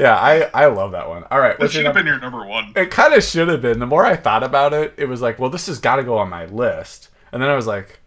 Yeah, 0.00 0.16
I 0.16 0.48
I 0.54 0.66
love 0.66 0.92
that 0.92 1.10
one. 1.10 1.24
All 1.30 1.38
right, 1.38 1.58
that 1.58 1.72
should 1.72 1.84
have 1.84 1.92
been 1.92 2.06
your 2.06 2.18
number 2.18 2.46
one. 2.46 2.72
It 2.74 2.90
kind 2.90 3.12
of 3.12 3.22
should 3.22 3.48
have 3.48 3.60
been. 3.60 3.80
The 3.80 3.86
more 3.86 4.06
I 4.06 4.16
thought 4.16 4.42
about 4.42 4.72
it, 4.72 4.94
it 4.96 5.04
was 5.04 5.20
like, 5.20 5.38
well, 5.38 5.50
this 5.50 5.66
has 5.66 5.78
got 5.78 5.96
to 5.96 6.04
go 6.04 6.16
on 6.16 6.30
my 6.30 6.46
list. 6.46 7.10
And 7.32 7.42
then 7.42 7.50
I 7.50 7.54
was 7.54 7.66
like, 7.66 8.00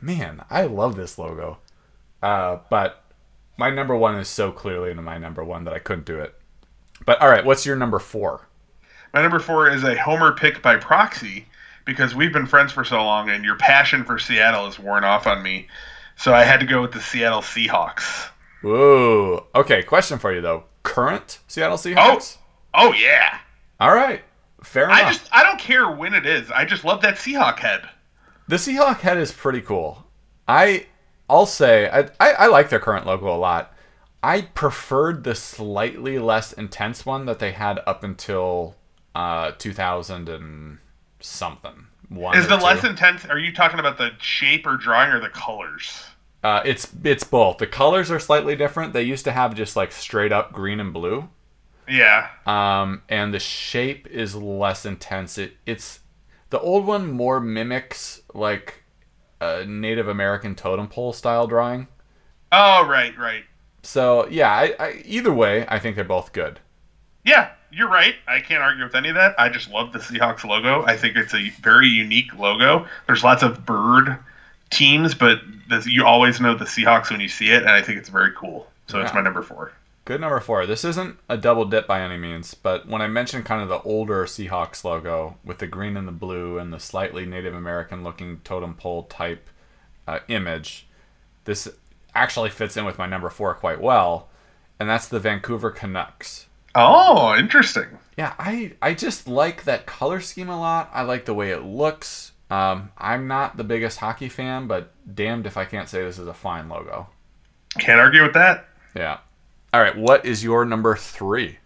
man, 0.00 0.44
I 0.50 0.64
love 0.64 0.96
this 0.96 1.18
logo. 1.18 1.58
Uh, 2.20 2.58
but 2.68 3.04
my 3.56 3.70
number 3.70 3.96
one 3.96 4.16
is 4.16 4.26
so 4.26 4.50
clearly 4.50 4.90
into 4.90 5.04
my 5.04 5.18
number 5.18 5.44
one 5.44 5.62
that 5.66 5.72
I 5.72 5.78
couldn't 5.78 6.04
do 6.04 6.18
it. 6.18 6.34
But 7.04 7.22
all 7.22 7.28
right, 7.28 7.44
what's 7.44 7.64
your 7.64 7.76
number 7.76 8.00
four? 8.00 8.48
My 9.14 9.22
number 9.22 9.38
four 9.38 9.70
is 9.70 9.84
a 9.84 9.96
homer 9.96 10.32
pick 10.32 10.62
by 10.62 10.78
proxy 10.78 11.46
because 11.84 12.12
we've 12.12 12.32
been 12.32 12.46
friends 12.46 12.72
for 12.72 12.82
so 12.82 12.96
long, 12.96 13.30
and 13.30 13.44
your 13.44 13.56
passion 13.56 14.02
for 14.02 14.18
Seattle 14.18 14.64
has 14.64 14.80
worn 14.80 15.04
off 15.04 15.28
on 15.28 15.44
me. 15.44 15.68
So 16.16 16.34
I 16.34 16.42
had 16.42 16.58
to 16.58 16.66
go 16.66 16.82
with 16.82 16.90
the 16.90 17.00
Seattle 17.00 17.40
Seahawks. 17.40 18.30
Whoa. 18.62 19.46
Okay, 19.54 19.84
question 19.84 20.18
for 20.18 20.34
you 20.34 20.40
though. 20.40 20.64
Current 20.86 21.40
Seattle 21.46 21.76
Seahawks? 21.76 22.38
Oh 22.74 22.92
yeah. 22.92 23.38
All 23.80 23.94
right. 23.94 24.22
Fair 24.62 24.84
enough. 24.84 24.98
I 24.98 25.12
just 25.12 25.28
I 25.32 25.42
don't 25.42 25.58
care 25.60 25.90
when 25.90 26.14
it 26.14 26.26
is. 26.26 26.50
I 26.50 26.64
just 26.64 26.84
love 26.84 27.02
that 27.02 27.16
Seahawk 27.16 27.58
head. 27.58 27.88
The 28.48 28.56
Seahawk 28.56 29.00
head 29.00 29.18
is 29.18 29.32
pretty 29.32 29.60
cool. 29.60 30.06
I 30.48 30.86
I'll 31.28 31.46
say 31.46 31.88
I, 31.88 32.08
I, 32.20 32.32
I 32.32 32.46
like 32.46 32.68
their 32.70 32.80
current 32.80 33.06
logo 33.06 33.34
a 33.34 33.36
lot. 33.36 33.72
I 34.22 34.42
preferred 34.42 35.24
the 35.24 35.34
slightly 35.34 36.18
less 36.18 36.52
intense 36.52 37.04
one 37.04 37.26
that 37.26 37.38
they 37.38 37.52
had 37.52 37.80
up 37.86 38.02
until 38.02 38.76
uh 39.14 39.52
2000 39.58 40.28
and 40.28 40.78
something. 41.20 41.86
One 42.08 42.36
Is 42.36 42.46
the 42.46 42.56
two. 42.56 42.64
less 42.64 42.84
intense? 42.84 43.24
Are 43.24 43.38
you 43.38 43.52
talking 43.52 43.80
about 43.80 43.98
the 43.98 44.10
shape 44.20 44.66
or 44.66 44.76
drawing 44.76 45.10
or 45.10 45.20
the 45.20 45.28
colors? 45.28 46.04
Uh, 46.46 46.62
it's 46.64 46.86
it's 47.02 47.24
both. 47.24 47.58
The 47.58 47.66
colors 47.66 48.08
are 48.08 48.20
slightly 48.20 48.54
different. 48.54 48.92
They 48.92 49.02
used 49.02 49.24
to 49.24 49.32
have 49.32 49.52
just 49.56 49.74
like 49.74 49.90
straight 49.90 50.30
up 50.30 50.52
green 50.52 50.78
and 50.78 50.92
blue. 50.92 51.28
Yeah. 51.88 52.28
Um, 52.46 53.02
and 53.08 53.34
the 53.34 53.40
shape 53.40 54.06
is 54.06 54.36
less 54.36 54.86
intense. 54.86 55.38
It 55.38 55.56
it's 55.66 55.98
the 56.50 56.60
old 56.60 56.86
one 56.86 57.10
more 57.10 57.40
mimics 57.40 58.22
like 58.32 58.84
a 59.40 59.64
Native 59.64 60.06
American 60.06 60.54
totem 60.54 60.86
pole 60.86 61.12
style 61.12 61.48
drawing. 61.48 61.88
Oh 62.52 62.86
right, 62.86 63.18
right. 63.18 63.42
So 63.82 64.28
yeah, 64.28 64.52
I, 64.52 64.74
I, 64.78 65.02
either 65.04 65.34
way, 65.34 65.66
I 65.66 65.80
think 65.80 65.96
they're 65.96 66.04
both 66.04 66.32
good. 66.32 66.60
Yeah, 67.24 67.50
you're 67.72 67.90
right. 67.90 68.14
I 68.28 68.38
can't 68.38 68.62
argue 68.62 68.84
with 68.84 68.94
any 68.94 69.08
of 69.08 69.16
that. 69.16 69.34
I 69.36 69.48
just 69.48 69.68
love 69.68 69.92
the 69.92 69.98
Seahawks 69.98 70.44
logo. 70.44 70.84
I 70.84 70.96
think 70.96 71.16
it's 71.16 71.34
a 71.34 71.50
very 71.60 71.88
unique 71.88 72.38
logo. 72.38 72.86
There's 73.08 73.24
lots 73.24 73.42
of 73.42 73.66
bird 73.66 74.16
teams, 74.70 75.14
but 75.14 75.40
this, 75.68 75.86
you 75.86 76.04
always 76.04 76.40
know 76.40 76.54
the 76.54 76.64
Seahawks 76.64 77.10
when 77.10 77.20
you 77.20 77.28
see 77.28 77.50
it, 77.50 77.62
and 77.62 77.70
I 77.70 77.82
think 77.82 77.98
it's 77.98 78.08
very 78.08 78.32
cool. 78.36 78.66
So 78.88 79.00
it's 79.00 79.12
my 79.12 79.20
number 79.20 79.42
four. 79.42 79.72
Good 80.04 80.20
number 80.20 80.38
four. 80.38 80.66
This 80.66 80.84
isn't 80.84 81.18
a 81.28 81.36
double 81.36 81.64
dip 81.64 81.88
by 81.88 82.00
any 82.00 82.16
means, 82.16 82.54
but 82.54 82.86
when 82.86 83.02
I 83.02 83.08
mentioned 83.08 83.44
kind 83.44 83.60
of 83.60 83.68
the 83.68 83.80
older 83.80 84.24
Seahawks 84.24 84.84
logo 84.84 85.36
with 85.44 85.58
the 85.58 85.66
green 85.66 85.96
and 85.96 86.06
the 86.06 86.12
blue 86.12 86.58
and 86.58 86.72
the 86.72 86.78
slightly 86.78 87.26
Native 87.26 87.54
American 87.54 88.04
looking 88.04 88.40
totem 88.44 88.74
pole 88.74 89.02
type 89.02 89.50
uh, 90.06 90.20
image, 90.28 90.86
this 91.44 91.68
actually 92.14 92.50
fits 92.50 92.76
in 92.76 92.84
with 92.84 92.98
my 92.98 93.06
number 93.06 93.28
four 93.28 93.54
quite 93.54 93.80
well, 93.80 94.28
and 94.78 94.88
that's 94.88 95.08
the 95.08 95.18
Vancouver 95.18 95.72
Canucks. 95.72 96.46
Oh, 96.76 97.34
interesting. 97.34 97.98
Yeah, 98.16 98.34
I 98.38 98.74
I 98.80 98.94
just 98.94 99.26
like 99.26 99.64
that 99.64 99.86
color 99.86 100.20
scheme 100.20 100.48
a 100.48 100.60
lot. 100.60 100.88
I 100.92 101.02
like 101.02 101.24
the 101.24 101.34
way 101.34 101.50
it 101.50 101.64
looks. 101.64 102.30
Um, 102.50 102.90
I'm 102.96 103.26
not 103.26 103.56
the 103.56 103.64
biggest 103.64 103.98
hockey 103.98 104.28
fan, 104.28 104.66
but 104.66 104.92
damned 105.14 105.46
if 105.46 105.56
I 105.56 105.64
can't 105.64 105.88
say 105.88 106.02
this 106.02 106.18
is 106.18 106.28
a 106.28 106.34
fine 106.34 106.68
logo. 106.68 107.08
Can't 107.78 108.00
argue 108.00 108.22
with 108.22 108.34
that. 108.34 108.68
Yeah. 108.94 109.18
All 109.72 109.80
right, 109.80 109.96
what 109.96 110.24
is 110.24 110.44
your 110.44 110.64
number 110.64 110.96
three? 110.96 111.58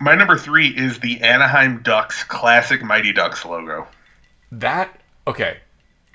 My 0.00 0.14
number 0.14 0.36
three 0.36 0.68
is 0.68 1.00
the 1.00 1.20
Anaheim 1.20 1.82
Ducks 1.82 2.24
classic 2.24 2.82
Mighty 2.82 3.12
Ducks 3.12 3.44
logo. 3.44 3.86
That 4.50 4.98
Okay. 5.28 5.58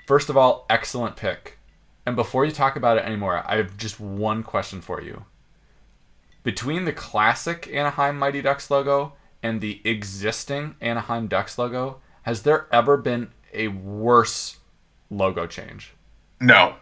First 0.08 0.28
of 0.28 0.36
all, 0.36 0.66
excellent 0.68 1.14
pick. 1.14 1.56
And 2.04 2.16
before 2.16 2.44
you 2.44 2.50
talk 2.50 2.74
about 2.74 2.98
it 2.98 3.04
anymore, 3.04 3.44
I 3.46 3.58
have 3.58 3.76
just 3.76 4.00
one 4.00 4.42
question 4.42 4.80
for 4.80 5.00
you. 5.00 5.24
Between 6.42 6.84
the 6.84 6.92
classic 6.92 7.70
Anaheim 7.72 8.18
Mighty 8.18 8.42
Ducks 8.42 8.72
logo 8.72 9.12
and 9.40 9.60
the 9.60 9.80
existing 9.84 10.74
Anaheim 10.80 11.28
Ducks 11.28 11.58
logo, 11.58 12.00
has 12.22 12.42
there 12.42 12.66
ever 12.72 12.96
been 12.96 13.30
a 13.54 13.68
worse 13.68 14.58
logo 15.10 15.46
change? 15.46 15.92
No. 16.40 16.74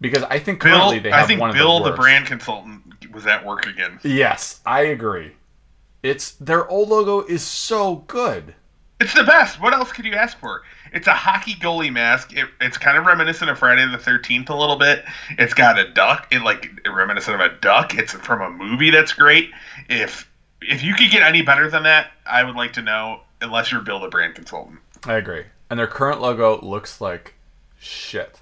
Because 0.00 0.22
I 0.24 0.38
think 0.38 0.62
Bill, 0.62 0.90
they 0.90 1.10
have 1.10 1.24
I 1.24 1.26
think 1.26 1.40
one 1.40 1.52
Bill, 1.52 1.82
the 1.82 1.90
the, 1.90 1.96
brand 1.96 2.26
consultant, 2.26 2.82
was 3.12 3.26
at 3.26 3.44
work 3.44 3.66
again. 3.66 3.98
Yes, 4.02 4.60
I 4.66 4.82
agree. 4.82 5.32
It's 6.02 6.32
their 6.32 6.68
old 6.68 6.90
logo 6.90 7.22
is 7.22 7.42
so 7.42 7.96
good. 8.06 8.54
It's 9.00 9.14
the 9.14 9.24
best. 9.24 9.60
What 9.60 9.72
else 9.72 9.92
could 9.92 10.04
you 10.04 10.12
ask 10.12 10.38
for? 10.38 10.62
It's 10.92 11.06
a 11.06 11.14
hockey 11.14 11.54
goalie 11.54 11.92
mask. 11.92 12.32
It, 12.36 12.46
it's 12.60 12.78
kind 12.78 12.96
of 12.96 13.06
reminiscent 13.06 13.50
of 13.50 13.58
Friday 13.58 13.86
the 13.90 13.98
Thirteenth 13.98 14.50
a 14.50 14.54
little 14.54 14.76
bit. 14.76 15.04
It's 15.30 15.54
got 15.54 15.78
a 15.78 15.90
duck. 15.90 16.28
It 16.30 16.42
like 16.42 16.70
reminiscent 16.86 17.40
of 17.40 17.40
a 17.40 17.54
duck. 17.60 17.94
It's 17.94 18.12
from 18.12 18.42
a 18.42 18.50
movie 18.50 18.90
that's 18.90 19.12
great. 19.12 19.50
If 19.88 20.30
if 20.60 20.82
you 20.82 20.94
could 20.94 21.10
get 21.10 21.22
any 21.22 21.42
better 21.42 21.68
than 21.68 21.82
that, 21.84 22.12
I 22.26 22.44
would 22.44 22.54
like 22.54 22.74
to 22.74 22.82
know. 22.82 23.20
Unless 23.40 23.72
you're 23.72 23.82
Bill, 23.82 24.00
the 24.00 24.08
brand 24.08 24.34
consultant, 24.36 24.78
I 25.04 25.14
agree. 25.14 25.44
And 25.74 25.78
their 25.80 25.88
current 25.88 26.20
logo 26.20 26.60
looks 26.60 27.00
like 27.00 27.34
shit. 27.80 28.40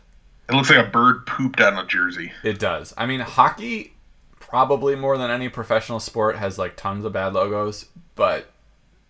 it 0.51 0.55
looks 0.55 0.69
like 0.69 0.87
a 0.87 0.91
bird 0.91 1.25
pooped 1.25 1.63
on 1.63 1.79
a 1.79 1.87
jersey. 1.87 2.31
It 2.45 2.59
does. 2.59 2.93
I 2.99 3.07
mean, 3.07 3.21
hockey 3.21 3.95
probably 4.39 4.97
more 4.97 5.17
than 5.17 5.31
any 5.31 5.49
professional 5.49 5.99
sport 5.99 6.37
has 6.37 6.59
like 6.59 6.77
tons 6.77 7.07
of 7.07 7.15
bad 7.15 7.33
logos, 7.33 7.87
but 8.17 8.51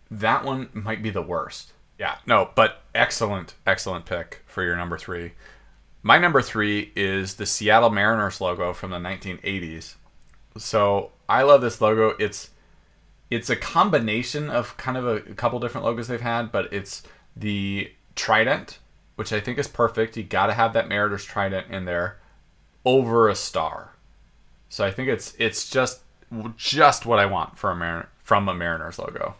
that 0.09 0.45
one 0.45 0.69
might 0.73 1.03
be 1.03 1.11
the 1.11 1.21
worst. 1.21 1.73
Yeah, 1.99 2.19
no, 2.25 2.51
but 2.55 2.83
excellent, 2.95 3.55
excellent 3.67 4.07
pick 4.07 4.43
for 4.47 4.63
your 4.63 4.77
number 4.77 4.99
three. 4.99 5.33
My 6.05 6.17
number 6.19 6.43
three 6.43 6.93
is 6.95 7.35
the 7.35 7.45
Seattle 7.45 7.91
Mariners 7.91 8.41
logo 8.41 8.73
from 8.73 8.93
the 8.93 8.99
1980s. 8.99 9.97
So 10.59 11.11
I 11.29 11.43
love 11.43 11.61
this 11.61 11.81
logo. 11.81 12.15
It's 12.21 12.51
it's 13.33 13.51
a 13.51 13.57
combination 13.57 14.49
of 14.49 14.77
kind 14.77 14.97
of 14.97 15.09
a, 15.09 15.15
a 15.17 15.35
couple 15.35 15.59
different 15.59 15.85
logos 15.85 16.07
they've 16.07 16.21
had, 16.21 16.53
but 16.53 16.73
it's 16.73 17.03
the 17.37 17.93
trident, 18.15 18.79
which 19.17 19.33
I 19.33 19.41
think 19.41 19.59
is 19.59 19.69
perfect. 19.69 20.17
You 20.17 20.23
got 20.23 20.47
to 20.47 20.55
have 20.55 20.73
that 20.73 20.89
Mariners 20.89 21.25
trident 21.25 21.71
in 21.71 21.85
there 21.85 22.19
over 22.85 23.29
a 23.29 23.35
star. 23.35 23.93
So 24.69 24.85
I 24.85 24.91
think 24.91 25.09
it's 25.09 25.35
it's 25.39 25.69
just 25.69 26.01
just 26.57 27.05
what 27.05 27.19
I 27.19 27.27
want 27.27 27.59
for 27.59 27.71
a 27.71 27.77
Mar- 27.77 28.09
from 28.23 28.49
a 28.49 28.55
Mariners 28.55 28.99
logo. 28.99 29.35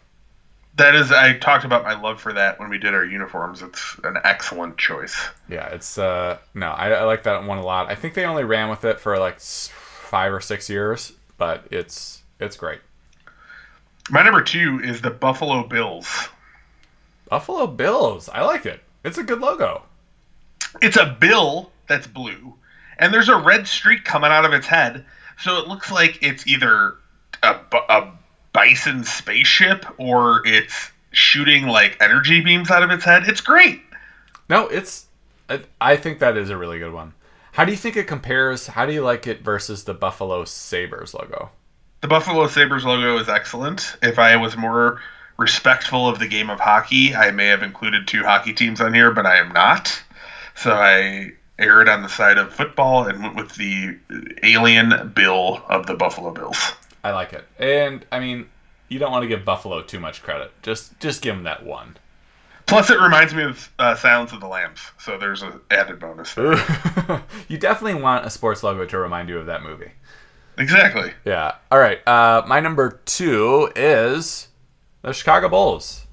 That 0.75 0.95
is, 0.95 1.11
I 1.11 1.37
talked 1.37 1.65
about 1.65 1.83
my 1.83 1.99
love 1.99 2.19
for 2.19 2.33
that 2.33 2.59
when 2.59 2.67
we 2.69 2.79
did 2.79 2.95
our 2.95 3.05
uniforms. 3.05 3.61
It's 3.61 3.95
an 4.03 4.17
excellent 4.23 4.77
choice. 4.77 5.29
Yeah, 5.47 5.67
it's 5.67 5.97
uh 5.97 6.37
no, 6.53 6.69
I, 6.69 6.91
I 6.91 7.03
like 7.03 7.23
that 7.23 7.43
one 7.43 7.57
a 7.57 7.63
lot. 7.63 7.89
I 7.89 7.95
think 7.95 8.13
they 8.13 8.25
only 8.25 8.43
ran 8.43 8.69
with 8.69 8.83
it 8.85 8.99
for 8.99 9.17
like 9.17 9.39
five 9.39 10.33
or 10.33 10.41
six 10.41 10.69
years, 10.69 11.13
but 11.37 11.65
it's 11.71 12.23
it's 12.39 12.55
great. 12.55 12.81
My 14.09 14.21
number 14.21 14.41
two 14.41 14.81
is 14.83 15.01
the 15.01 15.11
Buffalo 15.11 15.65
Bills. 15.67 16.29
Buffalo 17.33 17.65
Bills, 17.65 18.29
I 18.29 18.43
like 18.43 18.67
it. 18.67 18.79
It's 19.03 19.17
a 19.17 19.23
good 19.23 19.41
logo. 19.41 19.81
It's 20.83 20.97
a 20.97 21.17
bill 21.19 21.71
that's 21.87 22.05
blue, 22.05 22.53
and 22.99 23.11
there's 23.11 23.27
a 23.27 23.35
red 23.35 23.67
streak 23.67 24.05
coming 24.05 24.29
out 24.29 24.45
of 24.45 24.53
its 24.53 24.67
head. 24.67 25.03
So 25.39 25.57
it 25.57 25.67
looks 25.67 25.91
like 25.91 26.21
it's 26.21 26.45
either 26.45 26.93
a, 27.41 27.55
a 27.89 28.11
bison 28.51 29.03
spaceship 29.03 29.83
or 29.97 30.45
it's 30.45 30.91
shooting 31.09 31.65
like 31.65 31.97
energy 31.99 32.41
beams 32.41 32.69
out 32.69 32.83
of 32.83 32.91
its 32.91 33.03
head. 33.03 33.23
It's 33.25 33.41
great. 33.41 33.81
No, 34.47 34.67
it's 34.67 35.07
I, 35.49 35.61
I 35.81 35.95
think 35.95 36.19
that 36.19 36.37
is 36.37 36.51
a 36.51 36.55
really 36.55 36.77
good 36.77 36.93
one. 36.93 37.13
How 37.53 37.65
do 37.65 37.71
you 37.71 37.77
think 37.79 37.97
it 37.97 38.05
compares? 38.05 38.67
How 38.67 38.85
do 38.85 38.93
you 38.93 39.01
like 39.01 39.25
it 39.25 39.41
versus 39.41 39.85
the 39.85 39.95
Buffalo 39.95 40.45
Sabres 40.45 41.15
logo? 41.15 41.49
The 42.01 42.07
Buffalo 42.07 42.45
Sabres 42.45 42.85
logo 42.85 43.17
is 43.17 43.27
excellent. 43.27 43.97
If 44.03 44.19
I 44.19 44.35
was 44.35 44.55
more 44.55 45.01
respectful 45.37 46.07
of 46.07 46.19
the 46.19 46.27
game 46.27 46.49
of 46.49 46.59
hockey, 46.59 47.15
I 47.15 47.31
may 47.31 47.47
have 47.47 47.63
included 47.63 48.07
two 48.07 48.23
hockey 48.23 48.53
teams 48.53 48.81
on 48.81 48.93
here, 48.93 49.11
but 49.11 49.25
I 49.25 49.37
am 49.37 49.51
not. 49.51 50.01
So 50.55 50.71
I 50.71 51.33
erred 51.59 51.89
on 51.89 52.01
the 52.01 52.09
side 52.09 52.37
of 52.37 52.53
football 52.53 53.07
and 53.07 53.21
went 53.21 53.35
with 53.35 53.55
the 53.55 53.97
alien 54.43 55.11
bill 55.15 55.61
of 55.67 55.85
the 55.87 55.93
Buffalo 55.95 56.31
Bills. 56.31 56.73
I 57.03 57.11
like 57.11 57.33
it. 57.33 57.45
And 57.59 58.05
I 58.11 58.19
mean, 58.19 58.49
you 58.89 58.99
don't 58.99 59.11
want 59.11 59.23
to 59.23 59.27
give 59.27 59.43
Buffalo 59.43 59.81
too 59.81 59.99
much 59.99 60.23
credit. 60.23 60.51
Just 60.61 60.99
just 60.99 61.21
give 61.21 61.35
them 61.35 61.43
that 61.43 61.65
one. 61.65 61.97
Plus, 62.65 62.89
it 62.89 62.99
reminds 62.99 63.33
me 63.33 63.43
of 63.43 63.69
uh, 63.77 63.93
Silence 63.95 64.31
of 64.31 64.39
the 64.39 64.47
Lambs, 64.47 64.79
so 64.97 65.17
there's 65.17 65.41
an 65.41 65.59
added 65.69 65.99
bonus. 65.99 66.35
You 67.49 67.57
definitely 67.57 68.01
want 68.01 68.25
a 68.25 68.29
sports 68.29 68.63
logo 68.63 68.85
to 68.85 68.97
remind 68.97 69.27
you 69.27 69.37
of 69.37 69.47
that 69.47 69.63
movie. 69.63 69.91
Exactly. 70.57 71.11
Yeah. 71.25 71.55
All 71.69 71.77
right. 71.77 72.05
Uh, 72.07 72.43
my 72.47 72.61
number 72.61 73.01
two 73.05 73.69
is 73.75 74.47
the 75.03 75.13
Chicago 75.13 75.49
Bulls. 75.49 76.07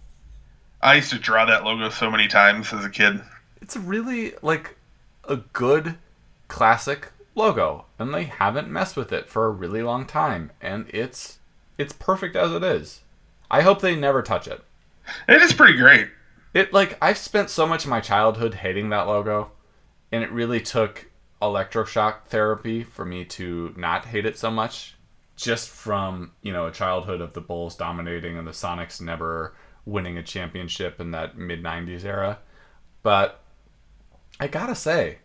I 0.83 0.97
used 0.97 1.11
to 1.11 1.19
draw 1.19 1.45
that 1.47 1.65
logo 1.65 1.89
so 1.91 2.11
many 2.11 2.27
times 2.27 2.73
as 2.73 2.85
a 2.85 2.91
kid. 2.91 3.23
It's 3.63 3.77
really 3.77 4.35
like 4.43 4.77
a 5.25 5.37
good 5.37 5.97
classic 6.49 7.13
logo, 7.35 7.87
and 7.99 8.13
they 8.13 8.25
haven't 8.25 8.69
messed 8.69 8.97
with 8.97 9.13
it 9.13 9.29
for 9.29 9.47
a 9.47 9.51
really 9.51 9.83
long 9.83 10.07
time, 10.07 10.51
and 10.61 10.87
it's 10.89 11.39
it's 11.79 11.93
perfect 11.93 12.35
as 12.35 12.53
it 12.53 12.65
is. 12.65 13.03
I 13.51 13.63
hope 13.63 13.81
they 13.81 13.95
never 13.95 14.23
touch 14.23 14.49
it. 14.49 14.63
It 15.29 15.41
is 15.41 15.53
pretty 15.53 15.79
great. 15.79 16.09
It 16.53 16.73
like 16.73 16.99
I've 17.01 17.19
spent 17.19 17.49
so 17.49 17.67
much 17.67 17.85
of 17.85 17.91
my 17.91 18.01
childhood 18.01 18.55
hating 18.55 18.89
that 18.89 19.07
logo, 19.07 19.53
and 20.11 20.25
it 20.25 20.33
really 20.33 20.61
took 20.61 21.09
electroshock 21.41 22.25
therapy 22.27 22.83
for 22.83 23.05
me 23.05 23.25
to 23.25 23.73
not 23.77 24.07
hate 24.07 24.27
it 24.27 24.37
so 24.37 24.51
much. 24.51 24.97
Just 25.41 25.71
from 25.71 26.33
you 26.43 26.53
know 26.53 26.67
a 26.67 26.73
childhood 26.73 27.23
of 27.23 27.33
the 27.33 27.41
Bulls 27.41 27.75
dominating 27.75 28.37
and 28.37 28.47
the 28.47 28.53
Sonics 28.53 29.01
never 29.01 29.55
winning 29.87 30.19
a 30.19 30.23
championship 30.23 31.01
in 31.01 31.13
that 31.13 31.39
mid 31.39 31.63
'90s 31.63 32.05
era, 32.05 32.39
but 33.03 33.41
I 34.39 34.49
gotta 34.49 34.75
say, 34.75 35.19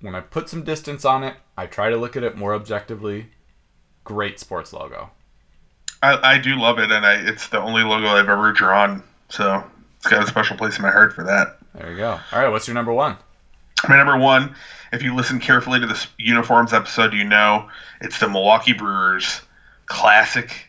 when 0.00 0.14
I 0.14 0.20
put 0.20 0.50
some 0.50 0.62
distance 0.62 1.06
on 1.06 1.24
it, 1.24 1.36
I 1.56 1.66
try 1.66 1.88
to 1.88 1.96
look 1.96 2.16
at 2.16 2.22
it 2.22 2.36
more 2.36 2.54
objectively. 2.54 3.28
Great 4.04 4.38
sports 4.38 4.72
logo. 4.72 5.10
I, 6.02 6.34
I 6.34 6.38
do 6.38 6.56
love 6.56 6.78
it, 6.78 6.90
and 6.90 7.06
I, 7.06 7.14
it's 7.14 7.48
the 7.48 7.60
only 7.60 7.82
logo 7.82 8.08
I've 8.08 8.28
ever 8.28 8.52
drawn, 8.52 9.02
so 9.28 9.62
it's 9.96 10.08
got 10.08 10.22
a 10.22 10.26
special 10.26 10.56
place 10.56 10.76
in 10.76 10.82
my 10.82 10.90
heart 10.90 11.14
for 11.14 11.24
that. 11.24 11.58
There 11.74 11.90
you 11.90 11.96
go. 11.96 12.18
All 12.32 12.38
right, 12.38 12.48
what's 12.48 12.66
your 12.66 12.74
number 12.74 12.92
one? 12.92 13.16
My 13.88 13.96
number 13.96 14.18
one, 14.18 14.54
if 14.92 15.02
you 15.02 15.14
listen 15.14 15.38
carefully 15.38 15.80
to 15.80 15.86
this 15.86 16.08
uniforms 16.18 16.72
episode, 16.72 17.14
you 17.14 17.24
know 17.24 17.68
it's 18.00 18.18
the 18.18 18.28
Milwaukee 18.28 18.72
Brewers 18.72 19.40
classic, 19.92 20.66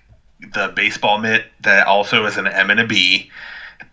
the 0.54 0.72
baseball 0.76 1.18
mitt 1.18 1.46
that 1.62 1.88
also 1.88 2.26
is 2.26 2.38
an 2.38 2.46
M 2.46 2.70
and 2.70 2.80
a 2.80 2.86
B. 2.86 3.32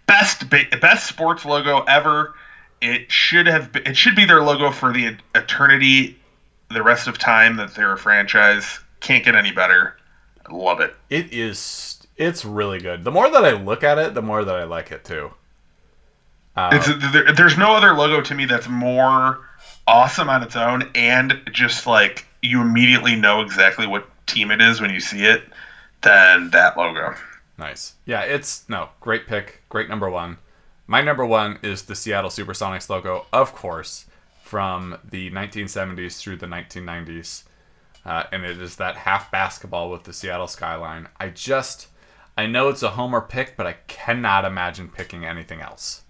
Best 0.07 0.51
ba- 0.51 0.77
best 0.81 1.07
sports 1.07 1.45
logo 1.45 1.83
ever. 1.83 2.35
It 2.81 3.13
should 3.13 3.47
have 3.47 3.71
it 3.77 3.97
should 3.97 4.17
be 4.17 4.25
their 4.25 4.43
logo 4.43 4.73
for 4.73 4.93
the 4.93 5.17
eternity, 5.35 6.19
the 6.69 6.83
rest 6.83 7.07
of 7.07 7.17
time 7.17 7.57
that 7.57 7.75
they're 7.75 7.93
a 7.93 7.99
franchise. 7.99 8.81
Can't 8.99 9.25
get 9.25 9.37
any 9.37 9.53
better. 9.53 9.97
I 10.49 10.53
love 10.53 10.81
it. 10.81 10.95
It 11.09 11.33
is. 11.33 12.07
It's 12.17 12.45
really 12.45 12.81
good. 12.81 13.05
The 13.05 13.13
more 13.13 13.31
that 13.31 13.45
I 13.45 13.53
look 13.53 13.85
at 13.85 13.99
it, 13.99 14.15
the 14.15 14.23
more 14.23 14.45
that 14.45 14.55
I 14.57 14.65
like 14.65 14.91
it 14.91 15.05
too. 15.05 15.33
Uh, 16.57 16.71
It's 16.73 17.13
there, 17.13 17.33
there's 17.33 17.57
no 17.57 17.75
other 17.75 17.95
logo 17.95 18.21
to 18.21 18.35
me 18.35 18.47
that's 18.47 18.69
more 18.69 19.39
awesome 19.87 20.29
on 20.29 20.43
its 20.43 20.57
own 20.57 20.91
and 20.95 21.41
just 21.53 21.87
like 21.87 22.27
you 22.43 22.61
immediately 22.61 23.15
know 23.15 23.41
exactly 23.43 23.87
what 23.87 24.10
team 24.33 24.51
it 24.51 24.61
is 24.61 24.81
when 24.81 24.91
you 24.91 25.01
see 25.01 25.25
it 25.25 25.45
than 26.03 26.51
that 26.51 26.77
logo. 26.77 27.15
nice. 27.59 27.95
Yeah, 28.05 28.23
it's 28.23 28.69
no 28.69 28.91
great 29.01 29.27
pick. 29.27 29.63
Great 29.69 29.89
number 29.89 30.09
one. 30.09 30.39
My 30.87 31.03
number 31.03 31.25
one 31.25 31.59
is 31.63 31.83
the 31.83 31.95
Seattle 31.95 32.31
SuperSonics 32.31 32.89
logo, 32.89 33.27
of 33.33 33.55
course, 33.55 34.07
from 34.43 34.99
the 35.09 35.31
1970s 35.31 36.19
through 36.19 36.39
the 36.39 36.47
1990s, 36.47 37.45
uh, 38.05 38.25
and 38.33 38.45
it 38.45 38.61
is 38.61 38.75
that 38.77 38.97
half 38.97 39.31
basketball 39.31 39.89
with 39.91 40.03
the 40.03 40.13
Seattle 40.13 40.49
skyline. 40.49 41.09
I 41.21 41.29
just, 41.29 41.87
I 42.37 42.47
know 42.47 42.69
it's 42.69 42.83
a 42.83 42.91
homer 42.91 43.21
pick, 43.21 43.57
but 43.57 43.69
I 43.69 43.75
cannot 43.87 44.45
imagine 44.45 44.89
picking 44.89 45.25
anything 45.25 45.61
else. 45.61 46.03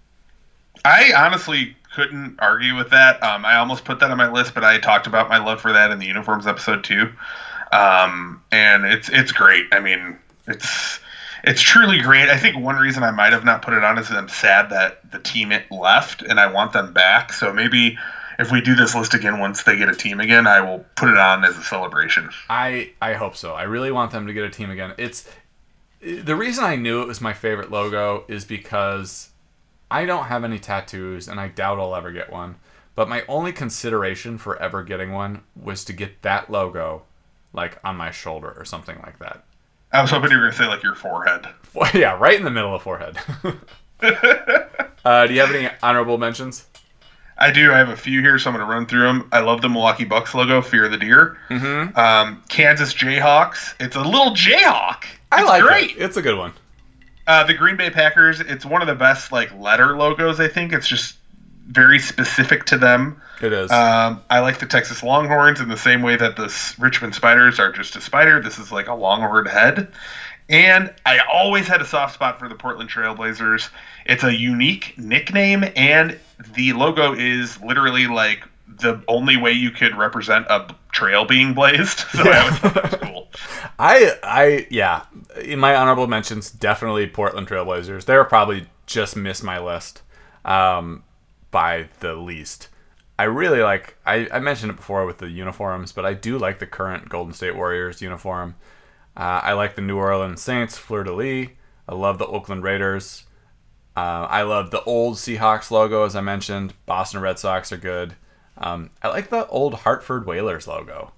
I 0.82 1.12
honestly 1.14 1.76
couldn't 1.94 2.38
argue 2.38 2.74
with 2.74 2.88
that. 2.90 3.22
Um, 3.22 3.44
I 3.44 3.56
almost 3.56 3.84
put 3.84 4.00
that 4.00 4.10
on 4.10 4.16
my 4.16 4.30
list, 4.30 4.54
but 4.54 4.64
I 4.64 4.78
talked 4.78 5.06
about 5.06 5.28
my 5.28 5.44
love 5.44 5.60
for 5.60 5.72
that 5.72 5.90
in 5.90 5.98
the 5.98 6.06
uniforms 6.06 6.46
episode 6.46 6.84
too. 6.84 7.12
Um, 7.72 8.42
and 8.50 8.84
it's 8.84 9.08
it's 9.08 9.32
great. 9.32 9.66
I 9.72 9.80
mean, 9.80 10.18
it's 10.46 11.00
it's 11.44 11.62
truly 11.62 12.00
great. 12.00 12.28
I 12.28 12.36
think 12.36 12.56
one 12.56 12.76
reason 12.76 13.02
I 13.02 13.10
might 13.10 13.32
have 13.32 13.44
not 13.44 13.62
put 13.62 13.74
it 13.74 13.84
on 13.84 13.98
is 13.98 14.08
that 14.08 14.18
I'm 14.18 14.28
sad 14.28 14.70
that 14.70 15.10
the 15.10 15.18
team 15.18 15.52
left, 15.70 16.22
and 16.22 16.40
I 16.40 16.52
want 16.52 16.72
them 16.72 16.92
back. 16.92 17.32
So 17.32 17.52
maybe 17.52 17.98
if 18.38 18.50
we 18.50 18.60
do 18.60 18.74
this 18.74 18.94
list 18.94 19.14
again 19.14 19.38
once 19.38 19.62
they 19.62 19.76
get 19.76 19.88
a 19.88 19.94
team 19.94 20.20
again, 20.20 20.46
I 20.46 20.60
will 20.60 20.84
put 20.96 21.08
it 21.08 21.16
on 21.16 21.44
as 21.44 21.56
a 21.56 21.62
celebration. 21.62 22.30
I 22.48 22.92
I 23.00 23.14
hope 23.14 23.36
so. 23.36 23.54
I 23.54 23.64
really 23.64 23.92
want 23.92 24.12
them 24.12 24.26
to 24.26 24.32
get 24.32 24.44
a 24.44 24.50
team 24.50 24.70
again. 24.70 24.94
It's 24.98 25.28
the 26.00 26.34
reason 26.34 26.64
I 26.64 26.76
knew 26.76 27.02
it 27.02 27.08
was 27.08 27.20
my 27.20 27.34
favorite 27.34 27.70
logo 27.70 28.24
is 28.26 28.44
because 28.44 29.30
I 29.90 30.06
don't 30.06 30.24
have 30.24 30.44
any 30.44 30.58
tattoos, 30.58 31.28
and 31.28 31.38
I 31.38 31.48
doubt 31.48 31.78
I'll 31.78 31.94
ever 31.94 32.10
get 32.12 32.30
one. 32.30 32.56
But 32.94 33.08
my 33.08 33.22
only 33.28 33.52
consideration 33.52 34.38
for 34.38 34.60
ever 34.60 34.82
getting 34.82 35.12
one 35.12 35.42
was 35.60 35.84
to 35.84 35.92
get 35.92 36.22
that 36.22 36.50
logo, 36.50 37.02
like 37.52 37.78
on 37.84 37.96
my 37.96 38.10
shoulder 38.10 38.52
or 38.56 38.64
something 38.64 38.98
like 39.04 39.18
that. 39.18 39.44
I 39.92 40.02
was 40.02 40.10
hoping 40.10 40.30
you 40.30 40.36
were 40.36 40.44
going 40.44 40.52
to 40.52 40.58
say 40.58 40.66
like 40.66 40.82
your 40.82 40.94
forehead. 40.94 41.46
Well, 41.74 41.90
yeah, 41.94 42.16
right 42.18 42.36
in 42.36 42.44
the 42.44 42.50
middle 42.50 42.74
of 42.74 42.82
forehead. 42.82 43.16
uh, 44.02 45.26
do 45.26 45.34
you 45.34 45.40
have 45.40 45.54
any 45.54 45.68
honorable 45.82 46.18
mentions? 46.18 46.66
I 47.38 47.50
do. 47.50 47.72
I 47.72 47.78
have 47.78 47.88
a 47.88 47.96
few 47.96 48.20
here, 48.20 48.38
so 48.38 48.50
I'm 48.50 48.56
going 48.56 48.66
to 48.66 48.70
run 48.70 48.86
through 48.86 49.00
them. 49.02 49.28
I 49.32 49.40
love 49.40 49.62
the 49.62 49.68
Milwaukee 49.70 50.04
Bucks 50.04 50.34
logo, 50.34 50.60
Fear 50.60 50.90
the 50.90 50.98
Deer. 50.98 51.38
Mm-hmm. 51.48 51.98
Um, 51.98 52.42
Kansas 52.48 52.92
Jayhawks. 52.92 53.74
It's 53.80 53.96
a 53.96 54.00
little 54.02 54.34
Jayhawk. 54.34 55.04
I 55.32 55.40
It's 55.40 55.48
like 55.48 55.62
great. 55.62 55.90
it. 55.92 56.02
It's 56.02 56.16
a 56.18 56.22
good 56.22 56.36
one. 56.36 56.52
Uh, 57.26 57.44
the 57.44 57.54
Green 57.54 57.76
Bay 57.76 57.88
Packers. 57.88 58.40
It's 58.40 58.66
one 58.66 58.82
of 58.82 58.88
the 58.88 58.94
best 58.94 59.32
like 59.32 59.56
letter 59.58 59.96
logos. 59.96 60.38
I 60.38 60.48
think 60.48 60.72
it's 60.74 60.86
just 60.86 61.16
very 61.70 61.98
specific 61.98 62.64
to 62.66 62.78
them. 62.78 63.20
It 63.40 63.52
is. 63.52 63.70
Um, 63.70 64.22
I 64.28 64.40
like 64.40 64.58
the 64.58 64.66
Texas 64.66 65.02
Longhorns 65.02 65.60
in 65.60 65.68
the 65.68 65.76
same 65.76 66.02
way 66.02 66.16
that 66.16 66.36
the 66.36 66.44
S- 66.44 66.78
Richmond 66.78 67.14
Spiders 67.14 67.58
are 67.58 67.72
just 67.72 67.96
a 67.96 68.00
spider. 68.00 68.40
This 68.40 68.58
is 68.58 68.70
like 68.70 68.88
a 68.88 68.94
longhorn 68.94 69.46
head. 69.46 69.88
And 70.48 70.92
I 71.06 71.20
always 71.32 71.68
had 71.68 71.80
a 71.80 71.84
soft 71.84 72.14
spot 72.14 72.40
for 72.40 72.48
the 72.48 72.56
Portland 72.56 72.90
Trailblazers. 72.90 73.70
It's 74.04 74.24
a 74.24 74.34
unique 74.36 74.94
nickname, 74.98 75.64
and 75.76 76.18
the 76.54 76.72
logo 76.72 77.14
is 77.14 77.60
literally 77.62 78.08
like 78.08 78.42
the 78.66 79.00
only 79.06 79.36
way 79.36 79.52
you 79.52 79.70
could 79.70 79.96
represent 79.96 80.46
a 80.50 80.74
trail 80.92 81.24
being 81.24 81.54
blazed. 81.54 82.00
So 82.12 82.28
I 82.28 82.38
always 82.40 82.58
thought 82.58 82.74
that 82.74 82.90
was 82.90 82.94
cool. 83.00 83.28
I 83.78 84.12
I 84.24 84.66
yeah. 84.70 85.04
In 85.40 85.60
my 85.60 85.76
honorable 85.76 86.08
mentions, 86.08 86.50
definitely 86.50 87.06
Portland 87.06 87.46
Trailblazers. 87.46 88.04
They're 88.04 88.24
probably 88.24 88.66
just 88.86 89.14
missed 89.14 89.44
my 89.44 89.60
list 89.60 90.02
um, 90.44 91.02
by 91.50 91.88
the 92.00 92.14
least. 92.14 92.68
I 93.18 93.24
really 93.24 93.60
like. 93.60 93.96
I, 94.06 94.28
I 94.32 94.38
mentioned 94.38 94.70
it 94.70 94.76
before 94.76 95.04
with 95.04 95.18
the 95.18 95.28
uniforms, 95.28 95.92
but 95.92 96.06
I 96.06 96.14
do 96.14 96.38
like 96.38 96.58
the 96.58 96.66
current 96.66 97.08
Golden 97.08 97.34
State 97.34 97.54
Warriors 97.54 98.00
uniform. 98.00 98.54
Uh, 99.16 99.40
I 99.42 99.52
like 99.52 99.74
the 99.74 99.82
New 99.82 99.98
Orleans 99.98 100.40
Saints 100.40 100.78
fleur 100.78 101.04
de 101.04 101.12
lis. 101.12 101.48
I 101.88 101.94
love 101.94 102.18
the 102.18 102.26
Oakland 102.26 102.62
Raiders. 102.62 103.24
Uh, 103.96 104.26
I 104.30 104.42
love 104.42 104.70
the 104.70 104.82
old 104.84 105.16
Seahawks 105.16 105.70
logo, 105.70 106.04
as 106.04 106.16
I 106.16 106.20
mentioned. 106.20 106.72
Boston 106.86 107.20
Red 107.20 107.38
Sox 107.38 107.72
are 107.72 107.76
good. 107.76 108.14
Um, 108.56 108.90
I 109.02 109.08
like 109.08 109.28
the 109.28 109.46
old 109.48 109.74
Hartford 109.74 110.26
Whalers 110.26 110.66
logo. 110.66 111.12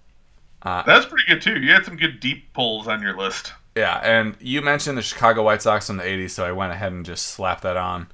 That's 0.64 1.06
pretty 1.06 1.24
good 1.28 1.42
too. 1.42 1.60
You 1.60 1.72
had 1.72 1.84
some 1.84 1.96
good 1.96 2.18
deep 2.18 2.52
pulls 2.52 2.88
on 2.88 3.02
your 3.02 3.16
list. 3.16 3.52
Yeah, 3.76 4.00
and 4.02 4.36
you 4.40 4.60
mentioned 4.62 4.98
the 4.98 5.02
Chicago 5.02 5.44
White 5.44 5.62
Sox 5.62 5.88
in 5.88 5.96
the 5.96 6.02
80s, 6.02 6.30
so 6.30 6.44
I 6.44 6.52
went 6.52 6.72
ahead 6.72 6.92
and 6.92 7.06
just 7.06 7.26
slapped 7.26 7.62
that 7.62 7.76
on 7.76 8.08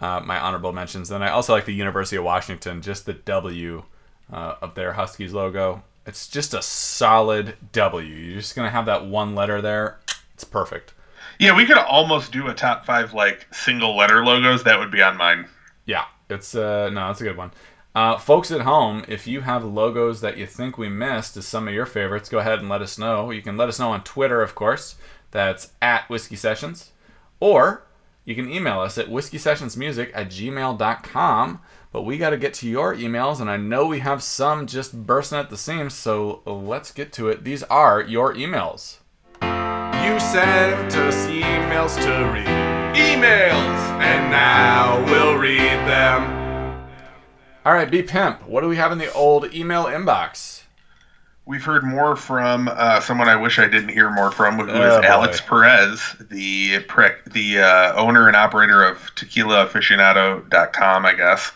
uh, 0.00 0.20
my 0.24 0.38
honorable 0.38 0.72
mentions. 0.72 1.08
Then 1.08 1.22
I 1.22 1.30
also 1.30 1.52
like 1.52 1.64
the 1.64 1.74
University 1.74 2.16
of 2.16 2.24
Washington, 2.24 2.82
just 2.82 3.06
the 3.06 3.14
W 3.14 3.84
uh, 4.32 4.54
of 4.60 4.74
their 4.74 4.92
Huskies 4.94 5.32
logo. 5.32 5.82
It's 6.06 6.28
just 6.28 6.54
a 6.54 6.62
solid 6.62 7.56
W. 7.72 8.14
You're 8.14 8.40
just 8.40 8.54
going 8.54 8.66
to 8.66 8.72
have 8.72 8.86
that 8.86 9.06
one 9.06 9.34
letter 9.34 9.62
there. 9.62 9.98
It's 10.34 10.44
perfect. 10.44 10.94
Yeah, 11.38 11.56
we 11.56 11.66
could 11.66 11.78
almost 11.78 12.32
do 12.32 12.48
a 12.48 12.54
top 12.54 12.84
five 12.84 13.14
like 13.14 13.46
single 13.52 13.96
letter 13.96 14.24
logos. 14.24 14.64
That 14.64 14.78
would 14.78 14.90
be 14.90 15.02
on 15.02 15.16
mine. 15.16 15.48
Yeah, 15.84 16.04
it's 16.30 16.54
uh 16.54 16.90
no, 16.90 17.10
it's 17.10 17.20
a 17.20 17.24
good 17.24 17.36
one. 17.36 17.50
Uh, 17.94 18.18
folks 18.18 18.50
at 18.50 18.62
home, 18.62 19.04
if 19.06 19.26
you 19.26 19.42
have 19.42 19.64
logos 19.64 20.20
that 20.20 20.36
you 20.36 20.46
think 20.46 20.76
we 20.76 20.88
missed 20.88 21.36
as 21.36 21.46
some 21.46 21.68
of 21.68 21.74
your 21.74 21.86
favorites, 21.86 22.28
go 22.28 22.38
ahead 22.38 22.58
and 22.58 22.68
let 22.68 22.82
us 22.82 22.98
know. 22.98 23.30
You 23.30 23.40
can 23.40 23.56
let 23.56 23.68
us 23.68 23.78
know 23.78 23.92
on 23.92 24.02
Twitter, 24.02 24.42
of 24.42 24.56
course. 24.56 24.96
That's 25.30 25.72
at 25.80 26.08
Whiskey 26.08 26.34
Sessions. 26.34 26.90
Or 27.38 27.84
you 28.24 28.34
can 28.34 28.50
email 28.50 28.80
us 28.80 28.98
at 28.98 29.08
whiskeysessionsmusic 29.08 30.10
at 30.14 30.28
gmail.com. 30.28 31.60
But 31.92 32.02
we 32.02 32.18
got 32.18 32.30
to 32.30 32.36
get 32.36 32.54
to 32.54 32.68
your 32.68 32.96
emails, 32.96 33.40
and 33.40 33.48
I 33.48 33.56
know 33.56 33.86
we 33.86 34.00
have 34.00 34.20
some 34.20 34.66
just 34.66 35.06
bursting 35.06 35.38
at 35.38 35.48
the 35.48 35.56
seams, 35.56 35.94
so 35.94 36.42
let's 36.44 36.90
get 36.90 37.12
to 37.12 37.28
it. 37.28 37.44
These 37.44 37.62
are 37.64 38.02
your 38.02 38.34
emails. 38.34 38.98
You 39.40 40.18
sent 40.18 40.96
us 40.96 41.26
emails 41.28 41.94
to 42.02 42.32
read. 42.32 42.46
Emails! 42.96 43.78
And 44.00 44.28
now 44.30 45.04
we'll 45.04 45.38
read 45.38 45.60
them. 45.86 46.44
All 47.64 47.72
right, 47.72 47.90
B 47.90 48.02
Pimp, 48.02 48.46
what 48.48 48.62
do 48.62 48.68
we 48.68 48.76
have 48.76 48.90
in 48.90 48.98
the 48.98 49.12
old 49.12 49.54
email 49.54 49.84
inbox? 49.84 50.63
We've 51.46 51.62
heard 51.64 51.84
more 51.84 52.16
from 52.16 52.68
uh, 52.72 53.00
someone 53.00 53.28
I 53.28 53.36
wish 53.36 53.58
I 53.58 53.68
didn't 53.68 53.90
hear 53.90 54.10
more 54.10 54.30
from, 54.30 54.58
who 54.58 54.64
is 54.64 54.70
Oh, 54.70 55.00
boy. 55.02 55.06
Alex 55.06 55.42
Perez, 55.42 56.16
the 56.30 56.80
pre- 56.88 57.10
the 57.26 57.58
uh, 57.60 57.94
owner 57.94 58.28
and 58.28 58.36
operator 58.36 58.82
of 58.82 58.96
TequilaAficionado.com, 59.16 61.04
I 61.06 61.14
guess. 61.14 61.52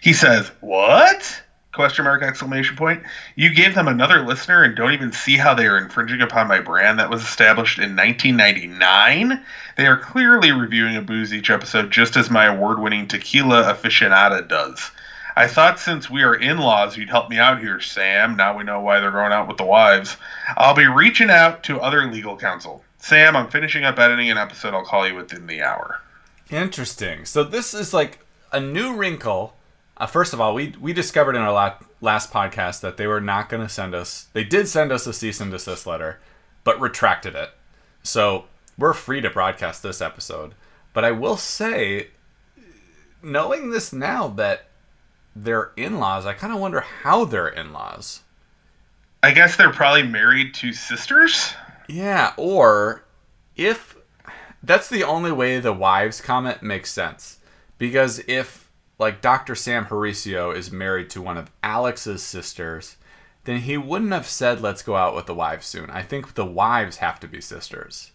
He 0.00 0.12
says, 0.12 0.50
"What?" 0.60 1.42
Question 1.72 2.04
mark 2.04 2.22
exclamation 2.22 2.74
point. 2.76 3.02
You 3.34 3.52
gave 3.52 3.74
them 3.74 3.86
another 3.88 4.24
listener 4.24 4.62
and 4.62 4.74
don't 4.74 4.92
even 4.94 5.12
see 5.12 5.36
how 5.36 5.52
they 5.52 5.66
are 5.66 5.76
infringing 5.76 6.22
upon 6.22 6.46
my 6.48 6.58
brand 6.60 6.98
that 6.98 7.10
was 7.10 7.22
established 7.22 7.78
in 7.78 7.94
1999. 7.96 9.44
They 9.76 9.86
are 9.86 9.98
clearly 9.98 10.52
reviewing 10.52 10.96
a 10.96 11.02
booze 11.02 11.34
each 11.34 11.50
episode, 11.50 11.90
just 11.90 12.16
as 12.16 12.30
my 12.30 12.46
award-winning 12.46 13.08
Tequila 13.08 13.64
Aficionado 13.74 14.46
does. 14.48 14.90
I 15.38 15.46
thought 15.46 15.78
since 15.78 16.08
we 16.08 16.22
are 16.22 16.34
in 16.34 16.56
laws, 16.56 16.96
you'd 16.96 17.10
help 17.10 17.28
me 17.28 17.36
out 17.36 17.60
here, 17.60 17.78
Sam. 17.78 18.36
Now 18.36 18.56
we 18.56 18.64
know 18.64 18.80
why 18.80 19.00
they're 19.00 19.10
going 19.10 19.32
out 19.32 19.48
with 19.48 19.58
the 19.58 19.66
wives. 19.66 20.16
I'll 20.56 20.74
be 20.74 20.86
reaching 20.86 21.28
out 21.28 21.62
to 21.64 21.78
other 21.78 22.10
legal 22.10 22.38
counsel. 22.38 22.82
Sam, 22.96 23.36
I'm 23.36 23.50
finishing 23.50 23.84
up 23.84 23.98
editing 23.98 24.30
an 24.30 24.38
episode. 24.38 24.72
I'll 24.72 24.84
call 24.84 25.06
you 25.06 25.14
within 25.14 25.46
the 25.46 25.60
hour. 25.60 26.00
Interesting. 26.50 27.26
So 27.26 27.44
this 27.44 27.74
is 27.74 27.92
like 27.92 28.20
a 28.50 28.60
new 28.60 28.96
wrinkle. 28.96 29.54
Uh, 29.98 30.06
first 30.06 30.32
of 30.32 30.40
all, 30.40 30.54
we 30.54 30.74
we 30.80 30.94
discovered 30.94 31.36
in 31.36 31.42
our 31.42 31.52
la- 31.52 31.78
last 32.00 32.32
podcast 32.32 32.80
that 32.80 32.96
they 32.96 33.06
were 33.06 33.20
not 33.20 33.50
going 33.50 33.62
to 33.62 33.68
send 33.68 33.94
us. 33.94 34.28
They 34.32 34.44
did 34.44 34.68
send 34.68 34.90
us 34.90 35.06
a 35.06 35.12
cease 35.12 35.40
and 35.40 35.50
desist 35.50 35.86
letter, 35.86 36.18
but 36.64 36.80
retracted 36.80 37.34
it. 37.34 37.50
So 38.02 38.46
we're 38.78 38.94
free 38.94 39.20
to 39.20 39.28
broadcast 39.28 39.82
this 39.82 40.00
episode. 40.00 40.54
But 40.94 41.04
I 41.04 41.10
will 41.10 41.36
say, 41.36 42.08
knowing 43.22 43.70
this 43.70 43.92
now 43.92 44.28
that 44.28 44.68
they're 45.36 45.72
in-laws, 45.76 46.24
I 46.24 46.32
kind 46.32 46.52
of 46.52 46.58
wonder 46.58 46.80
how 46.80 47.24
they're 47.26 47.48
in-laws. 47.48 48.22
I 49.22 49.32
guess 49.32 49.56
they're 49.56 49.72
probably 49.72 50.02
married 50.04 50.54
to 50.54 50.72
sisters. 50.72 51.52
Yeah, 51.88 52.32
or 52.36 53.04
if 53.54 53.96
that's 54.62 54.88
the 54.88 55.04
only 55.04 55.32
way 55.32 55.60
the 55.60 55.72
wives 55.72 56.20
comment 56.20 56.62
makes 56.62 56.90
sense. 56.90 57.38
Because 57.78 58.20
if 58.26 58.70
like 58.98 59.20
Dr. 59.20 59.54
Sam 59.54 59.86
Horacio 59.86 60.54
is 60.56 60.72
married 60.72 61.10
to 61.10 61.22
one 61.22 61.36
of 61.36 61.50
Alex's 61.62 62.22
sisters, 62.22 62.96
then 63.44 63.58
he 63.60 63.76
wouldn't 63.76 64.12
have 64.12 64.26
said 64.26 64.60
let's 64.60 64.82
go 64.82 64.96
out 64.96 65.14
with 65.14 65.26
the 65.26 65.34
wives 65.34 65.66
soon. 65.66 65.90
I 65.90 66.02
think 66.02 66.34
the 66.34 66.46
wives 66.46 66.96
have 66.98 67.20
to 67.20 67.28
be 67.28 67.40
sisters. 67.40 68.12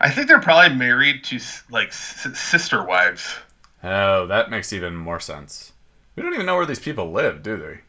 I 0.00 0.10
think 0.10 0.28
they're 0.28 0.40
probably 0.40 0.76
married 0.76 1.24
to 1.24 1.38
like 1.70 1.88
s- 1.88 2.26
sister 2.38 2.84
wives. 2.84 3.36
Oh, 3.82 4.26
that 4.26 4.50
makes 4.50 4.72
even 4.72 4.96
more 4.96 5.20
sense. 5.20 5.72
We 6.16 6.22
don't 6.22 6.34
even 6.34 6.46
know 6.46 6.56
where 6.56 6.66
these 6.66 6.78
people 6.78 7.10
live, 7.12 7.42
do 7.42 7.56
they? 7.56 7.80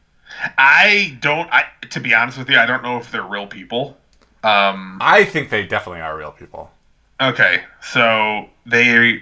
I 0.58 1.18
don't. 1.22 1.52
I 1.52 1.66
to 1.92 2.00
be 2.00 2.14
honest 2.14 2.38
with 2.38 2.50
you, 2.50 2.58
I 2.58 2.66
don't 2.66 2.84
know 2.84 2.98
if 2.98 3.12
they're 3.12 3.24
real 3.24 3.48
people. 3.48 3.98
Um, 4.44 4.98
I 5.02 5.24
think 5.26 5.50
they 5.50 5.66
definitely 5.66 6.02
are 6.02 6.18
real 6.18 6.32
people. 6.32 6.72
okay, 7.20 7.64
so 7.82 8.50
they 8.66 9.22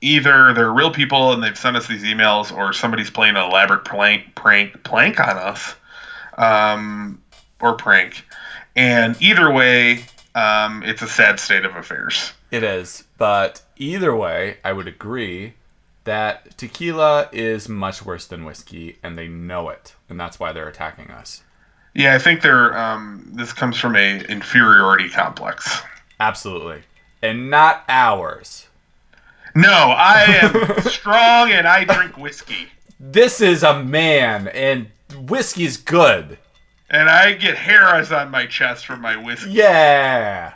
either 0.00 0.52
they're 0.54 0.72
real 0.72 0.90
people 0.92 1.32
and 1.32 1.42
they've 1.42 1.58
sent 1.58 1.76
us 1.76 1.86
these 1.86 2.02
emails, 2.02 2.54
or 2.56 2.72
somebody's 2.72 3.10
playing 3.10 3.36
an 3.36 3.44
elaborate 3.44 3.84
prank 3.84 4.34
prank 4.34 4.82
plank 4.82 5.20
on 5.20 5.36
us, 5.36 5.74
um, 6.36 7.22
or 7.60 7.74
prank. 7.74 8.24
And 8.76 9.16
either 9.20 9.52
way, 9.52 10.04
um, 10.34 10.82
it's 10.84 11.02
a 11.02 11.08
sad 11.08 11.40
state 11.40 11.64
of 11.64 11.74
affairs. 11.76 12.32
It 12.50 12.62
is, 12.64 13.04
but 13.18 13.62
either 13.76 14.14
way, 14.14 14.58
I 14.64 14.72
would 14.72 14.88
agree 14.88 15.54
that 16.10 16.58
tequila 16.58 17.28
is 17.30 17.68
much 17.68 18.04
worse 18.04 18.26
than 18.26 18.44
whiskey, 18.44 18.98
and 19.00 19.16
they 19.16 19.28
know 19.28 19.68
it, 19.68 19.94
and 20.08 20.18
that's 20.18 20.40
why 20.40 20.52
they're 20.52 20.66
attacking 20.66 21.08
us. 21.08 21.44
Yeah, 21.94 22.16
I 22.16 22.18
think 22.18 22.42
they're. 22.42 22.76
Um, 22.76 23.30
this 23.32 23.52
comes 23.52 23.78
from 23.78 23.94
a 23.94 24.18
inferiority 24.24 25.08
complex. 25.08 25.82
Absolutely, 26.18 26.82
and 27.22 27.48
not 27.48 27.84
ours. 27.88 28.66
No, 29.54 29.70
I 29.70 30.24
am 30.42 30.82
strong 30.90 31.52
and 31.52 31.68
I 31.68 31.84
drink 31.84 32.18
whiskey. 32.18 32.66
This 32.98 33.40
is 33.40 33.62
a 33.62 33.80
man, 33.80 34.48
and 34.48 34.88
whiskey's 35.28 35.76
good. 35.76 36.38
And 36.90 37.08
I 37.08 37.34
get 37.34 37.56
hairs 37.56 38.10
on 38.10 38.32
my 38.32 38.46
chest 38.46 38.84
from 38.84 39.00
my 39.00 39.16
whiskey. 39.16 39.52
Yeah. 39.52 40.54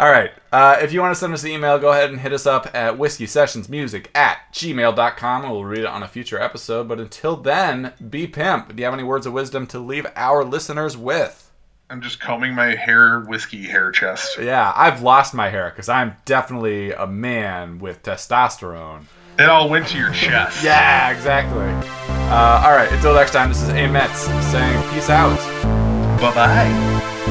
All 0.00 0.10
right. 0.10 0.32
Uh, 0.50 0.76
if 0.82 0.92
you 0.92 1.00
want 1.00 1.14
to 1.14 1.18
send 1.18 1.32
us 1.32 1.44
an 1.44 1.50
email, 1.50 1.78
go 1.78 1.92
ahead 1.92 2.10
and 2.10 2.20
hit 2.20 2.32
us 2.32 2.46
up 2.46 2.74
at 2.74 2.94
whiskeysessionsmusic 2.94 4.06
at 4.14 4.38
gmail.com 4.52 5.42
and 5.42 5.52
we'll 5.52 5.64
read 5.64 5.80
it 5.80 5.86
on 5.86 6.02
a 6.02 6.08
future 6.08 6.40
episode. 6.40 6.88
But 6.88 6.98
until 7.00 7.36
then, 7.36 7.92
be 8.10 8.26
pimp. 8.26 8.74
Do 8.74 8.80
you 8.80 8.84
have 8.84 8.94
any 8.94 9.04
words 9.04 9.26
of 9.26 9.32
wisdom 9.32 9.66
to 9.68 9.78
leave 9.78 10.06
our 10.16 10.44
listeners 10.44 10.96
with? 10.96 11.52
I'm 11.90 12.00
just 12.00 12.18
combing 12.18 12.54
my 12.54 12.74
hair 12.74 13.20
whiskey 13.20 13.66
hair 13.66 13.92
chest. 13.92 14.38
Yeah, 14.40 14.72
I've 14.74 15.02
lost 15.02 15.34
my 15.34 15.50
hair 15.50 15.70
because 15.70 15.88
I'm 15.88 16.16
definitely 16.24 16.92
a 16.92 17.06
man 17.06 17.78
with 17.78 18.02
testosterone. 18.02 19.04
It 19.38 19.48
all 19.48 19.68
went 19.68 19.88
to 19.88 19.98
your 19.98 20.12
chest. 20.12 20.64
Yeah, 20.64 21.10
exactly. 21.10 21.68
Uh, 22.30 22.62
all 22.64 22.72
right, 22.72 22.90
until 22.90 23.14
next 23.14 23.32
time, 23.32 23.48
this 23.50 23.62
is 23.62 23.68
Amets 23.68 24.26
saying 24.50 24.92
peace 24.92 25.10
out. 25.10 25.36
Bye 26.20 26.34
bye. 26.34 27.30